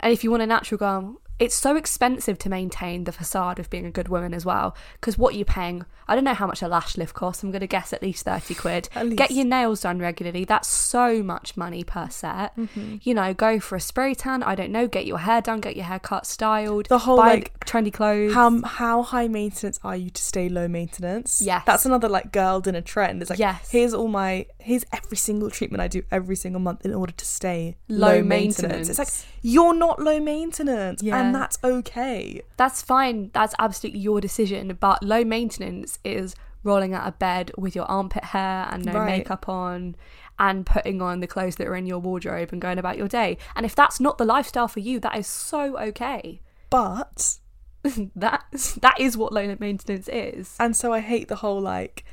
And 0.00 0.12
if 0.12 0.22
you 0.22 0.30
want 0.30 0.42
a 0.42 0.46
natural 0.46 0.78
girl, 0.78 1.20
it's 1.38 1.54
so 1.54 1.76
expensive 1.76 2.38
to 2.38 2.48
maintain 2.48 3.04
the 3.04 3.12
facade 3.12 3.58
of 3.58 3.70
being 3.70 3.86
a 3.86 3.90
good 3.90 4.08
woman 4.08 4.34
as 4.34 4.44
well. 4.44 4.74
Because 4.94 5.16
what 5.16 5.34
you're 5.34 5.44
paying, 5.44 5.84
I 6.08 6.14
don't 6.14 6.24
know 6.24 6.34
how 6.34 6.46
much 6.46 6.62
a 6.62 6.68
lash 6.68 6.96
lift 6.96 7.14
costs. 7.14 7.42
I'm 7.42 7.50
going 7.50 7.60
to 7.60 7.66
guess 7.66 7.92
at 7.92 8.02
least 8.02 8.24
30 8.24 8.54
quid. 8.54 8.88
At 8.94 9.14
Get 9.16 9.30
your 9.30 9.44
nails 9.44 9.82
done 9.82 9.98
regularly. 9.98 10.44
That's 10.44 10.68
so 10.68 11.22
much 11.22 11.56
money 11.56 11.84
per 11.84 12.08
set. 12.08 12.56
Mm-hmm. 12.56 12.96
You 13.02 13.14
know, 13.14 13.34
go 13.34 13.60
for 13.60 13.76
a 13.76 13.80
spray 13.80 14.14
tan. 14.14 14.42
I 14.42 14.54
don't 14.54 14.72
know. 14.72 14.88
Get 14.88 15.06
your 15.06 15.18
hair 15.18 15.40
done. 15.40 15.60
Get 15.60 15.76
your 15.76 15.84
hair 15.84 15.98
cut, 16.00 16.26
styled. 16.26 16.86
The 16.86 16.98
whole, 16.98 17.16
buy 17.16 17.34
like, 17.34 17.60
trendy 17.64 17.92
clothes. 17.92 18.32
how 18.34 18.60
how 18.62 19.02
high 19.02 19.28
maintenance 19.28 19.78
are 19.84 19.96
you 19.96 20.08
to 20.10 20.22
stay 20.22 20.48
low 20.48 20.66
maintenance 20.68 21.40
Yes. 21.44 21.62
that's 21.66 21.84
another 21.84 22.08
like 22.08 22.32
girl 22.32 22.60
dinner 22.60 22.80
trend 22.80 23.20
it's 23.20 23.28
like 23.30 23.38
Yes. 23.38 23.70
here's 23.70 23.92
all 23.92 24.08
my 24.08 24.46
here's 24.58 24.84
every 24.92 25.16
single 25.18 25.50
treatment 25.50 25.80
i 25.82 25.88
do 25.88 26.02
every 26.10 26.34
single 26.36 26.60
month 26.60 26.84
in 26.86 26.94
order 26.94 27.12
to 27.12 27.24
stay 27.26 27.76
Low 27.88 28.14
low, 28.16 28.22
maintenance. 28.22 28.88
it's 28.88 28.98
like 28.98 29.08
maintenance. 29.08 29.26
You're 29.54 29.74
not 29.74 29.96
low 30.08 30.18
maintenance 30.20 31.02
Yeah. 31.02 31.18
and 31.20 31.34
that's 31.34 31.58
okay 31.64 32.42
That's 32.56 32.82
fine. 32.82 33.30
That's 33.32 33.54
absolutely 33.58 34.00
your 34.00 34.20
decision. 34.20 34.76
But 34.80 35.02
low 35.02 35.22
maintenance 35.24 35.98
is 36.04 36.34
rolling 36.64 36.92
out 36.94 37.06
of 37.06 37.18
bed 37.18 37.50
with 37.56 37.74
your 37.76 37.84
armpit 37.86 38.24
hair 38.34 38.66
and 38.70 38.84
no 38.84 38.92
Right. 38.92 39.18
makeup 39.18 39.48
on 39.48 39.96
and 40.38 40.66
putting 40.66 41.00
on 41.00 41.20
the 41.20 41.26
clothes 41.26 41.56
that 41.56 41.66
are 41.66 41.76
in 41.76 41.86
your 41.86 41.98
wardrobe 41.98 42.50
and 42.52 42.60
going 42.60 42.78
about 42.78 42.96
your 42.98 43.08
day. 43.08 43.38
And 43.56 43.64
if 43.64 43.74
that's 43.74 43.98
not 44.00 44.18
the 44.18 44.24
lifestyle 44.24 44.68
for 44.68 44.80
you, 44.80 45.00
that 45.00 45.16
is 45.16 45.26
so 45.26 45.78
okay. 45.78 46.40
but 46.70 47.38
that 48.16 48.44
that 48.80 48.98
is 49.00 49.16
what 49.16 49.32
low 49.32 49.56
maintenance 49.58 50.08
is. 50.08 50.56
and 50.60 50.76
so 50.76 50.92
i 50.92 51.00
hate 51.00 51.28
the 51.28 51.36
whole 51.36 51.60
like 51.60 52.04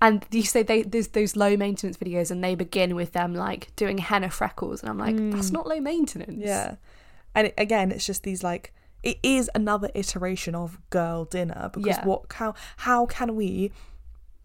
And 0.00 0.24
you 0.30 0.42
say 0.42 0.62
they 0.62 0.82
there's 0.82 1.08
those 1.08 1.34
low 1.34 1.56
maintenance 1.56 1.96
videos 1.96 2.30
and 2.30 2.44
they 2.44 2.54
begin 2.54 2.94
with 2.94 3.12
them 3.12 3.34
like 3.34 3.74
doing 3.76 3.98
henna 3.98 4.28
freckles 4.28 4.82
and 4.82 4.90
I'm 4.90 4.98
like 4.98 5.16
that's 5.32 5.48
hmm. 5.48 5.54
not 5.54 5.66
low 5.66 5.80
maintenance. 5.80 6.42
Yeah. 6.44 6.76
And 7.34 7.48
it, 7.48 7.54
again, 7.56 7.90
it's 7.90 8.04
just 8.04 8.22
these 8.22 8.42
like 8.42 8.74
it 9.02 9.18
is 9.22 9.50
another 9.54 9.90
iteration 9.94 10.54
of 10.54 10.78
girl 10.90 11.24
dinner 11.24 11.70
because 11.72 11.98
Yeah. 11.98 12.04
what 12.04 12.32
how 12.34 12.54
how 12.78 13.06
can 13.06 13.34
we 13.34 13.72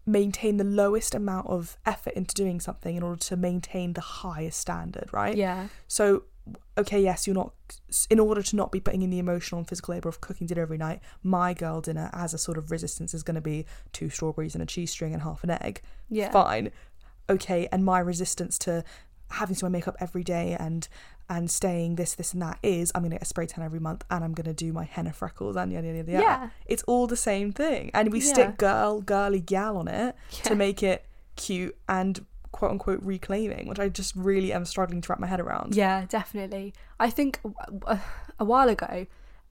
maintain 0.06 0.56
the 0.56 0.64
lowest 0.64 1.14
amount 1.14 1.46
of 1.46 1.76
effort 1.86 2.14
into 2.14 2.34
doing 2.34 2.60
something 2.60 2.96
in 2.96 3.02
order 3.02 3.20
to 3.20 3.36
maintain 3.36 3.92
the 3.92 4.00
highest 4.00 4.58
standard, 4.58 5.08
right? 5.12 5.36
Yeah. 5.36 5.68
So 5.88 6.24
okay, 6.78 7.00
yes, 7.02 7.26
you're 7.26 7.34
not 7.34 7.52
in 8.08 8.18
order 8.18 8.42
to 8.42 8.56
not 8.56 8.72
be 8.72 8.80
putting 8.80 9.02
in 9.02 9.10
the 9.10 9.18
emotional 9.18 9.58
and 9.58 9.68
physical 9.68 9.94
labor 9.94 10.08
of 10.08 10.20
cooking 10.20 10.46
dinner 10.46 10.62
every 10.62 10.78
night. 10.78 11.00
My 11.22 11.54
girl 11.54 11.80
dinner 11.80 12.10
as 12.12 12.34
a 12.34 12.38
sort 12.38 12.58
of 12.58 12.70
resistance 12.70 13.14
is 13.14 13.22
going 13.22 13.34
to 13.36 13.40
be 13.40 13.66
two 13.92 14.08
strawberries 14.10 14.54
and 14.54 14.62
a 14.62 14.66
cheese 14.66 14.90
string 14.90 15.12
and 15.12 15.22
half 15.22 15.44
an 15.44 15.50
egg 15.50 15.82
Yeah. 16.08 16.30
fine 16.30 16.70
okay 17.28 17.68
and 17.70 17.84
my 17.84 18.00
resistance 18.00 18.58
to 18.58 18.82
having 19.30 19.54
to 19.54 19.64
wear 19.64 19.70
makeup 19.70 19.96
every 20.00 20.24
day 20.24 20.56
and 20.58 20.88
and 21.28 21.48
staying 21.48 21.94
this 21.94 22.14
this 22.16 22.32
and 22.32 22.42
that 22.42 22.58
is 22.64 22.90
i'm 22.94 23.02
gonna 23.02 23.14
get 23.14 23.22
a 23.22 23.24
spray 23.26 23.46
tan 23.46 23.62
every 23.64 23.78
month 23.78 24.02
and 24.10 24.24
i'm 24.24 24.32
gonna 24.34 24.52
do 24.52 24.72
my 24.72 24.82
henna 24.82 25.12
freckles 25.12 25.54
and 25.54 25.72
yada 25.72 25.86
yada 25.86 25.98
yada 26.10 26.12
Yeah. 26.24 26.50
it's 26.66 26.82
all 26.84 27.06
the 27.06 27.16
same 27.16 27.52
thing 27.52 27.92
and 27.94 28.10
we 28.10 28.18
Yeah. 28.20 28.32
stick 28.32 28.56
girl 28.58 29.00
girly 29.00 29.38
gal 29.40 29.76
on 29.76 29.86
it 29.86 30.16
Yeah. 30.32 30.42
to 30.42 30.54
make 30.56 30.82
it 30.82 31.04
cute 31.36 31.76
and 31.88 32.26
quote 32.52 32.72
unquote 32.72 33.00
reclaiming 33.02 33.68
which 33.68 33.78
i 33.78 33.88
just 33.88 34.14
really 34.16 34.52
am 34.52 34.64
struggling 34.64 35.00
to 35.00 35.10
wrap 35.10 35.20
my 35.20 35.26
head 35.26 35.40
around 35.40 35.74
Yeah, 35.76 36.04
definitely. 36.08 36.74
I 36.98 37.08
think 37.10 37.40
a, 37.86 37.98
a 38.38 38.44
while 38.44 38.68
ago, 38.68 39.06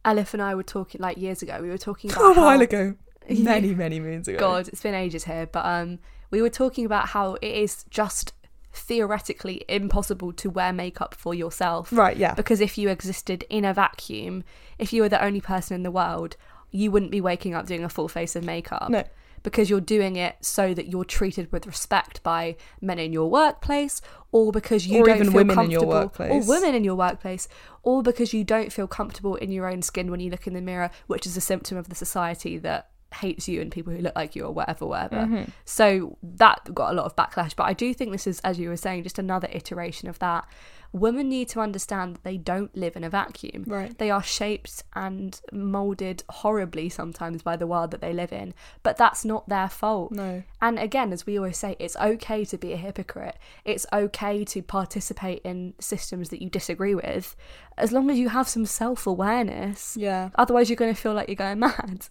Elif 0.06 0.34
and 0.34 0.42
I 0.42 0.54
were 0.56 0.64
talking, 0.64 1.02
like 1.02 1.18
years 1.18 1.42
ago, 1.42 1.60
we 1.62 1.70
were 1.70 1.78
talking 1.78 2.12
about 2.12 2.32
a 2.32 2.34
how, 2.36 2.46
while 2.46 2.62
ago 2.62 2.96
many 3.30 3.74
many 3.74 4.00
moons 4.00 4.28
ago 4.28 4.38
God, 4.40 4.68
it's 4.68 4.82
been 4.82 4.94
ages 4.94 5.24
here, 5.26 5.48
but 5.48 5.66
um, 5.66 6.00
we 6.32 6.42
were 6.42 6.50
talking 6.50 6.86
about 6.86 7.10
how 7.10 7.36
it 7.36 7.54
is 7.54 7.86
just 7.90 8.34
theoretically 8.74 9.64
impossible 9.68 10.32
to 10.34 10.50
wear 10.50 10.72
makeup 10.72 11.14
for 11.16 11.34
yourself. 11.34 11.92
right 11.92 12.18
yeah 12.18 12.34
Because 12.34 12.62
if 12.62 12.78
you 12.78 12.90
existed 12.90 13.44
in 13.50 13.66
a 13.66 13.74
vacuum, 13.74 14.44
if 14.78 14.94
you 14.94 15.02
were 15.02 15.10
the 15.10 15.24
only 15.24 15.42
person 15.42 15.76
in 15.76 15.84
the 15.84 15.92
world, 15.92 16.36
you 16.72 16.92
wouldn't 16.92 17.12
be 17.12 17.22
waking 17.22 17.54
up 17.56 17.66
doing 17.66 17.84
a 17.84 17.90
full 17.90 18.08
face 18.08 18.36
of 18.36 18.44
makeup. 18.44 18.90
No. 18.90 19.04
Because 19.44 19.70
you're 19.70 19.82
doing 19.82 20.16
it 20.16 20.38
so 20.42 20.74
that 20.74 20.88
you're 20.88 21.06
treated 21.06 21.52
with 21.52 21.66
respect 21.66 22.22
by 22.24 22.56
men 22.82 23.00
in 23.00 23.14
your 23.14 23.30
workplace, 23.30 24.02
or 24.32 24.52
because 24.52 24.88
you 24.88 25.02
Or 25.02 25.06
don't 25.06 25.16
even 25.16 25.28
feel 25.28 25.36
women 25.36 25.60
in 25.60 25.72
your 25.72 25.82
comfortable, 25.82 26.02
workplace. 26.02 26.48
or 26.48 26.50
women 26.50 26.76
in 26.76 26.84
your 26.84 26.96
workplace, 26.96 27.48
or 27.84 28.04
because 28.04 28.34
you 28.34 28.44
don't 28.44 28.72
feel 28.72 28.88
comfortable 28.88 29.36
in 29.36 29.52
your 29.52 29.68
own 29.68 29.82
skin 29.82 30.12
when 30.12 30.20
you 30.20 30.30
look 30.30 30.48
in 30.48 30.54
the 30.54 30.62
mirror, 30.62 30.92
which 31.08 31.26
is 31.26 31.38
a 31.38 31.42
symptom 31.42 31.78
of 31.78 31.90
the 31.90 31.96
society 31.96 32.58
that 32.58 32.90
hates 33.16 33.48
you 33.48 33.60
and 33.60 33.72
people 33.72 33.92
who 33.92 34.00
look 34.00 34.16
like 34.16 34.36
you 34.36 34.44
or 34.44 34.52
whatever, 34.52 34.86
whatever. 34.86 35.16
Mm-hmm. 35.16 35.52
So 35.66 36.18
that 36.22 36.74
got 36.74 36.92
a 36.92 36.94
lot 36.94 37.06
of 37.06 37.16
backlash. 37.16 37.56
But 37.56 37.64
I 37.64 37.74
do 37.74 37.94
think 37.94 38.12
this 38.12 38.28
is, 38.28 38.40
as 38.42 38.60
you 38.60 38.70
were 38.70 38.78
saying, 38.78 39.04
just 39.04 39.18
another 39.18 39.48
iteration 39.52 40.10
of 40.10 40.20
that. 40.20 40.48
Women 40.92 41.30
need 41.30 41.50
to 41.50 41.60
understand 41.60 42.16
that 42.16 42.24
they 42.24 42.38
don't 42.38 42.76
live 42.76 42.96
in 42.96 43.04
a 43.04 43.10
vacuum. 43.10 43.64
Right. 43.68 43.98
They 43.98 44.10
are 44.10 44.24
shaped 44.24 44.84
and 44.96 45.40
molded 45.52 46.24
horribly 46.30 46.90
sometimes 46.90 47.42
by 47.42 47.56
the 47.56 47.68
world 47.68 47.92
that 47.92 48.02
they 48.02 48.14
live 48.14 48.34
in, 48.34 48.54
but 48.82 48.98
that's 48.98 49.24
not 49.24 49.48
their 49.48 49.70
fault. 49.70 50.12
no 50.12 50.44
And 50.62 50.80
again, 50.80 51.14
as 51.14 51.26
we 51.26 51.38
always 51.38 51.58
say, 51.58 51.76
it's 51.80 51.96
okay 51.98 52.44
to 52.46 52.58
be 52.58 52.74
a 52.74 52.78
hypocrite. 52.78 53.38
It's 53.66 53.86
okay 53.94 54.44
to 54.46 54.62
participate 54.62 55.42
in 55.44 55.74
systems 55.80 56.30
that 56.30 56.42
you 56.42 56.50
disagree 56.50 56.96
with, 56.96 57.36
as 57.78 57.92
long 57.92 58.10
as 58.10 58.18
you 58.18 58.30
have 58.30 58.48
some 58.48 58.66
self 58.66 59.06
awareness. 59.06 59.96
yeah 59.98 60.30
Otherwise, 60.36 60.70
you're 60.70 60.76
going 60.78 60.94
to 60.94 61.00
feel 61.00 61.14
like 61.14 61.28
you're 61.28 61.36
going 61.36 61.60
mad. 61.60 62.08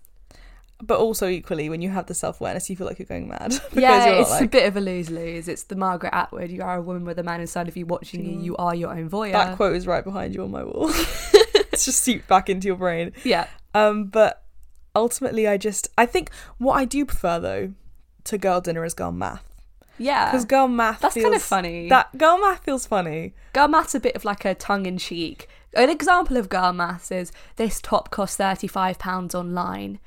But 0.81 0.99
also 0.99 1.27
equally 1.29 1.69
when 1.69 1.83
you 1.83 1.91
have 1.91 2.07
the 2.07 2.15
self-awareness 2.15 2.71
you 2.71 2.77
feel 2.77 2.87
like 2.87 2.99
you're 2.99 3.07
going 3.07 3.27
mad 3.29 3.51
because 3.51 3.73
yeah, 3.83 4.07
it's 4.21 4.31
not 4.31 4.43
a 4.43 4.47
bit 4.47 4.67
of 4.69 4.77
a 4.77 4.81
lose 4.81 5.11
lose. 5.11 5.49
It's 5.49 5.65
the 5.65 5.75
Margaret 5.77 6.15
Atwood. 6.15 6.51
You 6.51 6.63
are 6.63 6.77
a 6.77 6.83
woman 6.83 7.05
with 7.05 7.19
a 7.19 7.23
man 7.25 7.41
inside 7.41 7.67
of 7.69 7.77
you 7.77 7.85
watching 7.87 8.25
you. 8.25 8.41
You 8.41 8.57
are 8.57 8.75
your 8.75 8.91
own 8.91 9.11
voyeur. 9.11 9.33
that 9.33 9.57
quote 9.57 9.75
is 9.77 9.87
right 9.87 10.05
behind 10.05 10.35
you 10.35 10.43
on 10.45 10.51
my 10.53 10.63
wall 10.65 10.91
it's 10.91 11.85
just 11.85 12.01
seeped 12.03 12.27
back 12.29 12.49
into 12.49 12.67
your 12.67 12.77
brain 12.77 13.13
yeah. 13.25 13.47
Um, 13.75 14.07
but 14.07 14.43
ultimately, 14.97 15.47
I 15.47 15.57
just 15.59 15.89
I 15.99 16.07
think 16.07 16.31
what 16.59 16.75
I 16.75 16.85
do 16.85 17.05
prefer 17.05 17.39
though 17.39 17.73
to 18.25 18.39
girl 18.39 18.61
dinner 18.61 18.85
is 18.85 18.95
girl 18.95 19.13
math 19.13 19.45
Yeah. 19.99 20.27
because 20.31 20.45
girl 20.45 20.69
math 20.69 21.01
That's 21.01 21.15
feels, 21.15 21.25
kind 21.25 21.35
of 21.37 21.43
funny. 21.43 21.89
That 21.89 22.17
girl 22.17 22.39
math 22.39 22.65
feels 22.65 22.87
funny. 22.87 23.35
Girl 23.53 23.69
math's 23.69 23.95
a 23.95 24.01
bit 24.01 24.17
of 24.17 24.25
like 24.25 24.45
a 24.45 24.55
tongue 24.55 24.87
in 24.87 24.99
cheek. 24.99 25.49
An 25.75 25.91
example 25.91 26.37
of 26.37 26.49
girl 26.49 26.73
maths 26.73 27.11
is 27.13 27.31
this 27.57 27.81
top 27.81 28.11
costs 28.11 28.39
£35 28.39 29.35
online, 29.35 30.01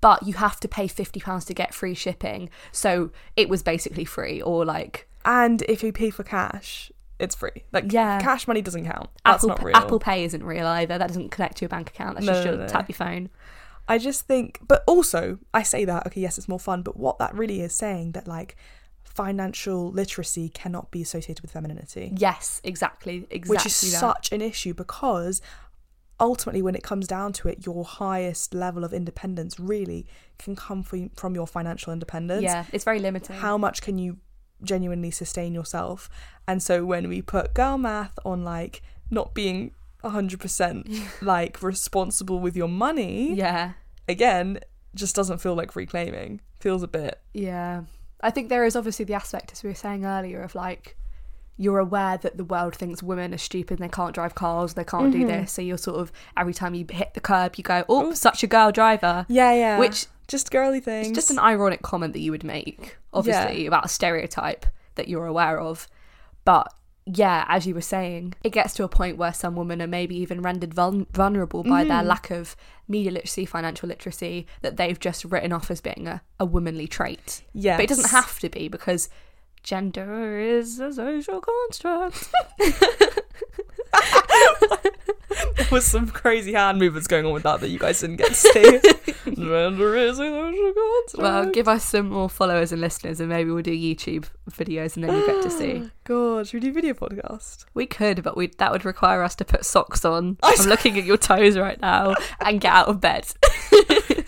but 0.00 0.26
you 0.26 0.34
have 0.34 0.60
to 0.60 0.68
pay 0.68 0.86
£50 0.86 1.46
to 1.46 1.54
get 1.54 1.74
free 1.74 1.94
shipping. 1.94 2.50
So 2.72 3.10
it 3.36 3.48
was 3.48 3.62
basically 3.62 4.04
free, 4.04 4.40
or 4.40 4.64
like 4.64 5.08
And 5.24 5.62
if 5.62 5.82
you 5.82 5.92
pay 5.92 6.10
for 6.10 6.22
cash, 6.22 6.90
it's 7.18 7.34
free. 7.34 7.64
Like 7.72 7.92
Yeah. 7.92 8.20
cash 8.20 8.46
money 8.46 8.62
doesn't 8.62 8.84
count. 8.84 9.10
That's 9.24 9.42
Apple, 9.44 9.48
not 9.48 9.62
real. 9.64 9.76
Apple 9.76 9.98
Pay 9.98 10.24
isn't 10.24 10.42
real 10.44 10.66
either. 10.66 10.98
That 10.98 11.08
doesn't 11.08 11.30
connect 11.30 11.56
to 11.58 11.62
your 11.62 11.68
bank 11.68 11.90
account. 11.90 12.14
That's 12.16 12.26
No, 12.26 12.32
just 12.32 12.46
no, 12.46 12.56
no. 12.56 12.66
tap 12.68 12.88
your 12.88 12.96
phone. 12.96 13.28
I 13.88 13.98
just 13.98 14.26
think, 14.26 14.60
but 14.66 14.84
also 14.86 15.38
I 15.52 15.62
say 15.62 15.84
that 15.84 16.06
okay, 16.06 16.20
yes, 16.20 16.38
it's 16.38 16.48
more 16.48 16.60
fun, 16.60 16.82
but 16.82 16.96
what 16.96 17.18
that 17.18 17.34
really 17.34 17.60
is 17.60 17.74
saying 17.74 18.12
that 18.12 18.28
like 18.28 18.56
financial 19.02 19.90
literacy 19.90 20.48
cannot 20.50 20.90
be 20.92 21.02
associated 21.02 21.42
with 21.42 21.50
femininity. 21.50 22.12
Yes, 22.16 22.60
exactly. 22.62 23.26
Exactly. 23.30 23.48
which 23.50 23.66
is 23.66 23.80
that. 23.92 23.98
such 23.98 24.30
an 24.32 24.40
issue 24.40 24.74
because 24.74 25.42
ultimately 26.20 26.62
when 26.62 26.74
it 26.74 26.82
comes 26.82 27.06
down 27.06 27.32
to 27.32 27.48
it 27.48 27.64
your 27.64 27.84
highest 27.84 28.52
level 28.54 28.84
of 28.84 28.92
independence 28.92 29.58
really 29.60 30.06
can 30.38 30.56
come 30.56 30.82
from, 30.82 31.08
from 31.10 31.34
your 31.34 31.46
financial 31.46 31.92
independence 31.92 32.42
Yeah, 32.42 32.64
it's 32.72 32.84
very 32.84 32.98
limited. 32.98 33.36
how 33.36 33.56
much 33.58 33.82
can 33.82 33.98
you 33.98 34.18
genuinely 34.62 35.10
sustain 35.12 35.54
yourself 35.54 36.10
and 36.48 36.60
so 36.62 36.84
when 36.84 37.08
we 37.08 37.22
put 37.22 37.54
girl 37.54 37.78
math 37.78 38.18
on 38.24 38.42
like 38.44 38.82
not 39.10 39.32
being 39.34 39.72
100% 40.02 41.00
like 41.22 41.62
responsible 41.62 42.38
with 42.40 42.56
your 42.56 42.68
money, 42.68 43.34
Yeah. 43.34 43.72
again, 44.08 44.60
just 44.94 45.14
doesn't 45.16 45.38
feel 45.38 45.54
like 45.54 45.74
reclaiming. 45.76 46.40
Feels 46.60 46.82
a 46.82 46.88
bit. 46.88 47.20
Yeah. 47.32 47.82
I 48.20 48.30
think 48.30 48.48
there 48.48 48.64
is 48.64 48.74
obviously 48.76 49.04
the 49.04 49.14
aspect, 49.14 49.52
as 49.52 49.62
we 49.62 49.70
were 49.70 49.74
saying 49.74 50.04
earlier, 50.04 50.42
of 50.42 50.54
like 50.54 50.96
you're 51.58 51.80
aware 51.80 52.16
that 52.16 52.36
the 52.36 52.44
world 52.44 52.74
thinks 52.74 53.02
women 53.02 53.34
are 53.34 53.38
stupid, 53.38 53.78
they 53.78 53.88
can't 53.88 54.14
drive 54.14 54.34
cars, 54.34 54.74
they 54.74 54.84
can't 54.84 55.12
do 55.12 55.18
mm-hmm. 55.18 55.26
this. 55.26 55.52
So 55.52 55.60
you're 55.60 55.76
sort 55.76 56.00
of 56.00 56.12
every 56.36 56.54
time 56.54 56.74
you 56.74 56.86
hit 56.88 57.12
the 57.14 57.20
curb, 57.20 57.56
you 57.56 57.64
go, 57.64 57.84
"Oh, 57.88 58.14
such 58.14 58.42
a 58.42 58.46
girl 58.46 58.72
driver," 58.72 59.26
Yeah, 59.28 59.52
yeah. 59.52 59.78
which 59.78 60.06
just 60.28 60.50
girly 60.50 60.80
things. 60.80 61.08
is 61.08 61.12
just 61.12 61.30
an 61.30 61.38
ironic 61.38 61.82
comment 61.82 62.12
that 62.12 62.20
you 62.20 62.30
would 62.30 62.44
make, 62.44 62.96
obviously, 63.12 63.66
about 63.66 63.84
a 63.84 63.88
stereotype 63.88 64.66
that 64.94 65.08
you're 65.08 65.26
aware 65.26 65.58
of. 65.58 65.88
But 66.44 66.72
yeah, 67.06 67.44
as 67.48 67.66
you 67.66 67.74
were 67.74 67.80
saying, 67.80 68.34
it 68.44 68.50
gets 68.50 68.74
to 68.74 68.84
a 68.84 68.88
point 68.88 69.16
where 69.16 69.32
some 69.32 69.56
women 69.56 69.80
are 69.80 69.86
maybe 69.86 70.14
even 70.16 70.42
rendered 70.42 70.74
vul- 70.74 71.06
vulnerable 71.12 71.64
by 71.64 71.82
their 71.82 71.98
mm-hmm. 71.98 72.08
lack 72.08 72.30
of 72.30 72.54
media 72.86 73.10
literacy, 73.10 73.46
financial 73.46 73.88
literacy, 73.88 74.46
that 74.60 74.76
they've 74.76 75.00
just 75.00 75.24
written 75.24 75.52
off 75.52 75.70
as 75.70 75.80
being 75.80 76.06
a, 76.06 76.20
a 76.38 76.44
womanly 76.44 76.86
trait. 76.86 77.42
Yeah. 77.54 77.76
But 77.76 77.84
it 77.84 77.88
doesn't 77.88 78.10
have 78.10 78.38
to 78.40 78.50
be 78.50 78.68
because 78.68 79.08
gender 79.68 80.38
is 80.38 80.80
a 80.80 80.90
social 80.90 81.42
construct. 81.42 82.30
there 85.56 85.66
was 85.70 85.84
some 85.84 86.08
crazy 86.08 86.54
hand 86.54 86.78
movements 86.78 87.06
going 87.06 87.26
on 87.26 87.34
with 87.34 87.42
that 87.42 87.60
that 87.60 87.68
you 87.68 87.78
guys 87.78 88.00
didn't 88.00 88.16
get 88.16 88.28
to 88.28 88.34
see. 88.34 88.80
Gender 89.26 89.94
is 89.94 90.18
a 90.18 90.22
social 90.22 90.72
construct. 90.72 91.18
well, 91.18 91.50
give 91.50 91.68
us 91.68 91.84
some 91.84 92.08
more 92.08 92.30
followers 92.30 92.72
and 92.72 92.80
listeners, 92.80 93.20
and 93.20 93.28
maybe 93.28 93.50
we'll 93.50 93.62
do 93.62 93.70
YouTube 93.70 94.24
videos, 94.50 94.96
and 94.96 95.04
then 95.04 95.14
you 95.14 95.26
get 95.26 95.42
to 95.42 95.50
see. 95.50 95.90
God, 96.04 96.46
should 96.46 96.62
we 96.62 96.68
do 96.68 96.72
video 96.72 96.94
podcast? 96.94 97.66
We 97.74 97.84
could, 97.84 98.22
but 98.22 98.38
we 98.38 98.46
that 98.56 98.72
would 98.72 98.86
require 98.86 99.22
us 99.22 99.34
to 99.34 99.44
put 99.44 99.66
socks 99.66 100.02
on. 100.02 100.38
I'm 100.42 100.66
looking 100.66 100.96
at 100.98 101.04
your 101.04 101.18
toes 101.18 101.58
right 101.58 101.78
now 101.78 102.14
and 102.40 102.58
get 102.58 102.72
out 102.72 102.88
of 102.88 103.02
bed. 103.02 103.26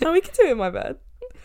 no, 0.03 0.11
we 0.11 0.21
can 0.21 0.35
do 0.35 0.45
it 0.45 0.51
in 0.51 0.57
my 0.59 0.69
bed. 0.69 0.97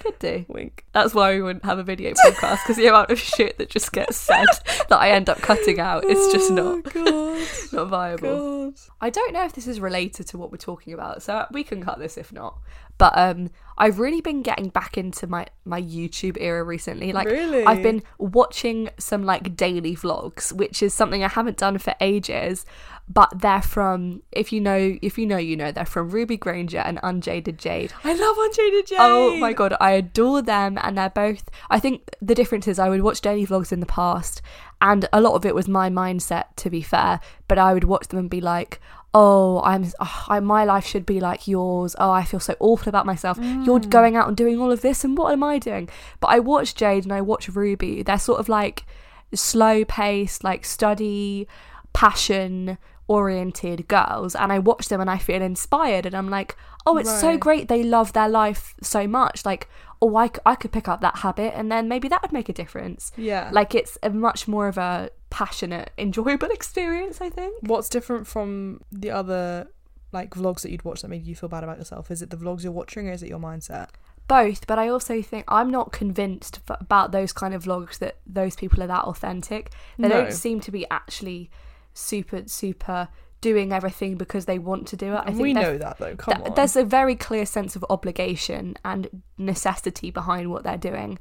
Could 0.07 0.19
do. 0.19 0.45
Wink. 0.49 0.85
That's 0.93 1.15
why 1.15 1.35
we 1.35 1.43
wouldn't 1.43 1.65
have 1.65 1.79
a 1.79 1.83
video 1.83 2.13
podcast 2.13 2.63
because 2.63 2.77
the 2.77 2.87
amount 2.87 3.11
of 3.11 3.19
shit 3.19 3.59
that 3.59 3.69
just 3.71 3.93
gets 3.93 4.17
said 4.17 4.47
that 4.89 4.99
I 4.99 5.11
end 5.11 5.29
up 5.29 5.39
cutting 5.39 5.81
out 5.81 6.05
is 6.05 6.33
just 6.33 6.51
not 6.51 6.83
Oh, 6.95 7.47
not 7.73 7.89
viable. 7.89 8.29
God. 8.71 8.75
God. 8.75 8.81
I 9.01 9.11
don't 9.11 9.33
know 9.33 9.45
if 9.45 9.53
this 9.53 9.67
is 9.67 9.81
related 9.81 10.27
to 10.29 10.39
what 10.39 10.51
we're 10.51 10.59
talking 10.59 10.93
about, 10.93 11.23
so 11.23 11.47
we 11.53 11.65
can 11.65 11.83
cut 11.83 11.99
this 11.99 12.17
if 12.17 12.33
not. 12.33 12.59
But 12.99 13.13
um, 13.19 13.51
I've 13.77 13.99
really 13.99 14.21
been 14.23 14.43
getting 14.43 14.69
back 14.71 14.97
into 14.97 15.27
my 15.27 15.47
my 15.65 15.83
YouTube 15.83 16.39
era 16.41 16.65
recently. 16.65 17.13
Like, 17.13 17.27
Really? 17.27 17.65
I've 17.65 17.83
been 17.83 18.03
watching 18.19 18.89
some 18.99 19.25
like 19.25 19.55
daily 19.57 19.95
vlogs, 19.95 20.53
which 20.53 20.83
is 20.83 20.95
something 20.95 21.23
I 21.23 21.29
haven't 21.29 21.59
done 21.59 21.77
for 21.79 21.95
ages. 22.01 22.65
But 23.09 23.41
they're 23.41 23.63
from, 23.63 24.23
if 24.33 24.53
you 24.53 24.61
know, 24.61 24.99
if 25.01 25.17
you 25.17 25.27
know, 25.27 25.37
you 25.37 25.57
know, 25.57 25.71
they're 25.71 25.87
from 25.87 26.11
Ruby 26.11 26.37
Granger 26.37 26.79
and 26.79 26.99
Unjaded 27.05 27.57
Jade. 27.57 27.93
I 28.03 28.15
love 28.15 28.37
Unjaded 28.37 28.85
oh 28.85 28.87
Jade. 28.87 28.99
Oh 28.99 29.37
my 29.37 29.53
god, 29.53 29.77
I 29.81 29.93
adore 29.93 30.43
them, 30.43 30.77
and 30.83 30.99
they're 30.99 31.11
both. 31.11 31.49
I 31.71 31.79
think 31.79 32.11
the 32.21 32.35
difference 32.35 32.67
is 32.67 32.81
I 32.81 32.89
would 32.89 33.03
watch 33.03 33.21
daily 33.21 33.47
vlogs 33.47 33.71
in 33.71 33.79
the 33.79 33.87
past, 33.87 34.43
and 34.81 35.09
a 35.13 35.21
lot 35.21 35.35
of 35.35 35.47
it 35.47 35.55
was 35.55 35.69
my 35.69 35.89
mindset, 35.89 36.47
to 36.57 36.69
be 36.69 36.83
fair. 36.83 37.21
But 37.47 37.59
I 37.59 37.75
would 37.75 37.85
watch 37.85 38.09
them 38.09 38.19
and 38.19 38.29
be 38.29 38.41
like, 38.41 38.81
"Oh, 39.15 39.63
I'm, 39.63 39.85
oh, 40.01 40.25
I, 40.29 40.41
my 40.41 40.65
life 40.65 40.85
should 40.85 41.07
be 41.07 41.21
like 41.21 41.47
yours. 41.47 41.95
Oh, 42.01 42.11
I 42.11 42.25
feel 42.25 42.41
so 42.41 42.57
awful 42.59 42.89
about 42.89 43.07
myself. 43.07 43.39
You're 43.39 43.79
mm. 43.79 43.89
going 43.89 44.17
out 44.17 44.27
and 44.27 44.37
doing 44.37 44.61
all 44.61 44.73
of 44.73 44.83
this, 44.83 45.05
and 45.05 45.17
what 45.17 45.33
am 45.33 45.45
I 45.45 45.61
doing?" 45.61 45.89
But 46.19 46.29
I 46.29 46.41
watch 46.41 46.75
Jade 46.75 47.05
and 47.05 47.13
I 47.13 47.21
watch 47.21 47.49
Ruby. 47.49 48.03
They're 48.03 48.19
sort 48.19 48.41
of 48.41 48.49
like 48.49 48.85
slow 49.33 49.85
paced, 49.85 50.43
like 50.43 50.65
study, 50.65 51.47
passion 51.93 52.79
oriented 53.09 53.87
girls 53.89 54.35
and 54.35 54.53
I 54.53 54.59
watch 54.59 54.89
them 54.89 55.01
and 55.01 55.09
I 55.11 55.19
feel 55.19 55.41
inspired 55.43 56.07
and 56.07 56.15
I'm 56.17 56.29
like 56.29 56.57
oh 56.87 56.97
it's 56.97 57.21
so 57.21 57.37
great 57.37 57.69
they 57.69 57.83
love 57.83 58.13
their 58.13 58.29
life 58.29 58.75
so 58.83 59.07
much 59.07 59.45
like 59.45 59.69
oh 60.03 60.15
I, 60.17 60.31
I 60.45 60.55
could 60.57 60.73
pick 60.73 60.89
up 60.89 61.01
that 61.01 61.19
habit 61.19 61.53
and 61.57 61.71
then 61.71 61.89
maybe 61.89 62.09
that 62.09 62.21
would 62.23 62.33
make 62.33 62.49
a 62.49 62.53
difference 62.53 63.13
Yeah. 63.17 63.49
like 63.53 63.75
it's 63.75 63.97
a 64.03 64.11
much 64.11 64.47
more 64.49 64.67
of 64.69 64.77
a 64.77 65.11
passionate 65.31 65.91
enjoyable 65.99 66.49
experience 66.51 67.21
I 67.21 67.31
think 67.31 67.55
What's 67.63 67.89
different 67.89 68.27
from 68.27 68.81
the 68.91 69.11
other 69.11 69.69
like 70.13 70.31
vlogs 70.31 70.63
that 70.63 70.71
you'd 70.71 70.85
watch 70.85 71.03
that 71.03 71.09
made 71.09 71.27
you 71.27 71.35
feel 71.35 71.49
bad 71.49 71.65
about 71.65 71.79
yourself? 71.79 72.11
Is 72.11 72.23
it 72.23 72.31
the 72.31 72.37
vlogs 72.37 72.63
you're 72.63 72.73
watching 72.73 73.09
or 73.09 73.13
is 73.13 73.23
it 73.23 73.29
your 73.29 73.39
mindset? 73.41 73.89
both 74.29 74.67
but 74.67 74.77
I 74.77 74.89
also 74.89 75.23
think 75.23 75.45
I'm 75.47 75.71
not 75.71 75.93
convinced 75.93 76.59
f- 76.69 76.79
about 76.81 77.13
those 77.13 77.33
kind 77.33 77.55
of 77.55 77.63
vlogs 77.65 77.99
that 77.99 78.17
those 78.27 78.57
people 78.57 78.83
are 78.83 78.89
that 78.89 79.05
authentic 79.05 79.71
they 79.99 80.09
No. 80.09 80.23
don't 80.23 80.33
seem 80.33 80.59
to 80.63 80.73
be 80.73 80.85
actually 80.91 81.49
super 81.97 82.43
super 82.47 83.09
doing 83.43 83.73
everything 83.73 84.17
because 84.17 84.47
they 84.47 84.59
want 84.59 84.89
to 84.89 84.97
do 84.97 85.13
it 85.13 85.17
I 85.19 85.25
And 85.27 85.37
think 85.37 85.43
we 85.43 85.53
know 85.53 85.77
that 85.79 85.99
though. 85.99 86.17
Come 86.17 86.35
Th- 86.37 86.49
on. 86.49 86.55
There's 86.55 86.75
a 86.75 86.85
very 86.85 87.15
clear 87.15 87.45
sense 87.47 87.77
of 87.77 87.85
obligation 87.91 88.77
and 88.85 89.23
necessity 89.39 90.11
behind 90.11 90.51
what 90.51 90.63
they're 90.65 90.79
doing. 90.79 91.19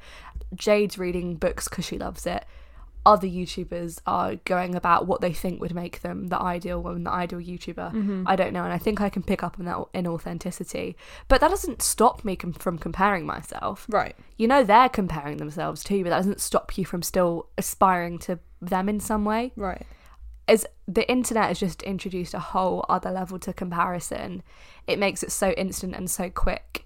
Jade's 0.56 0.98
reading 0.98 1.36
books 1.36 1.68
because 1.68 1.86
she 1.86 1.98
loves 1.98 2.26
it. 2.26 2.46
Other 3.06 3.28
YouTubers 3.28 4.00
are 4.08 4.36
going 4.46 4.74
about 4.74 5.06
what 5.06 5.22
they 5.22 5.32
think 5.34 5.62
would 5.62 5.76
make 5.76 6.02
them 6.02 6.30
the 6.30 6.42
ideal 6.42 6.82
woman, 6.82 7.04
the 7.04 7.12
ideal 7.12 7.38
YouTuber. 7.40 7.94
Mm-hmm. 7.94 8.24
I 8.26 8.36
don't 8.36 8.52
know, 8.54 8.64
and 8.64 8.74
I 8.74 8.80
think 8.80 9.00
I 9.00 9.10
can 9.10 9.22
pick 9.22 9.44
up 9.44 9.60
on 9.60 9.66
that 9.66 9.78
inauthenticity. 9.94 10.96
But 11.28 11.42
that 11.42 11.50
doesn't 11.50 11.82
stop 11.84 12.26
me 12.26 12.36
com- 12.36 12.54
from 12.54 12.80
comparing 12.80 13.26
myself. 13.26 13.86
right. 13.90 14.16
You 14.38 14.48
know, 14.48 14.64
they're 14.64 14.90
comparing 14.90 15.38
themselves 15.38 15.84
too, 15.84 16.04
but 16.04 16.10
that 16.10 16.18
doesn't 16.18 16.42
stop 16.42 16.78
you 16.78 16.86
from 16.86 17.04
still 17.04 17.48
aspiring 17.60 18.18
to 18.20 18.40
them 18.62 18.90
in 18.90 19.00
some 19.00 19.24
way 19.26 19.52
Right. 19.56 19.86
As 20.48 20.66
the 20.88 21.10
internet 21.10 21.48
has 21.48 21.60
just 21.60 21.82
introduced 21.84 22.34
a 22.34 22.40
whole 22.40 22.86
other 22.88 23.12
level 23.12 23.40
to 23.40 23.54
comparison. 23.54 24.44
It 24.88 25.00
makes 25.00 25.24
it 25.24 25.32
so 25.32 25.52
instant 25.52 25.96
and 25.96 26.10
so 26.10 26.30
quick. 26.30 26.86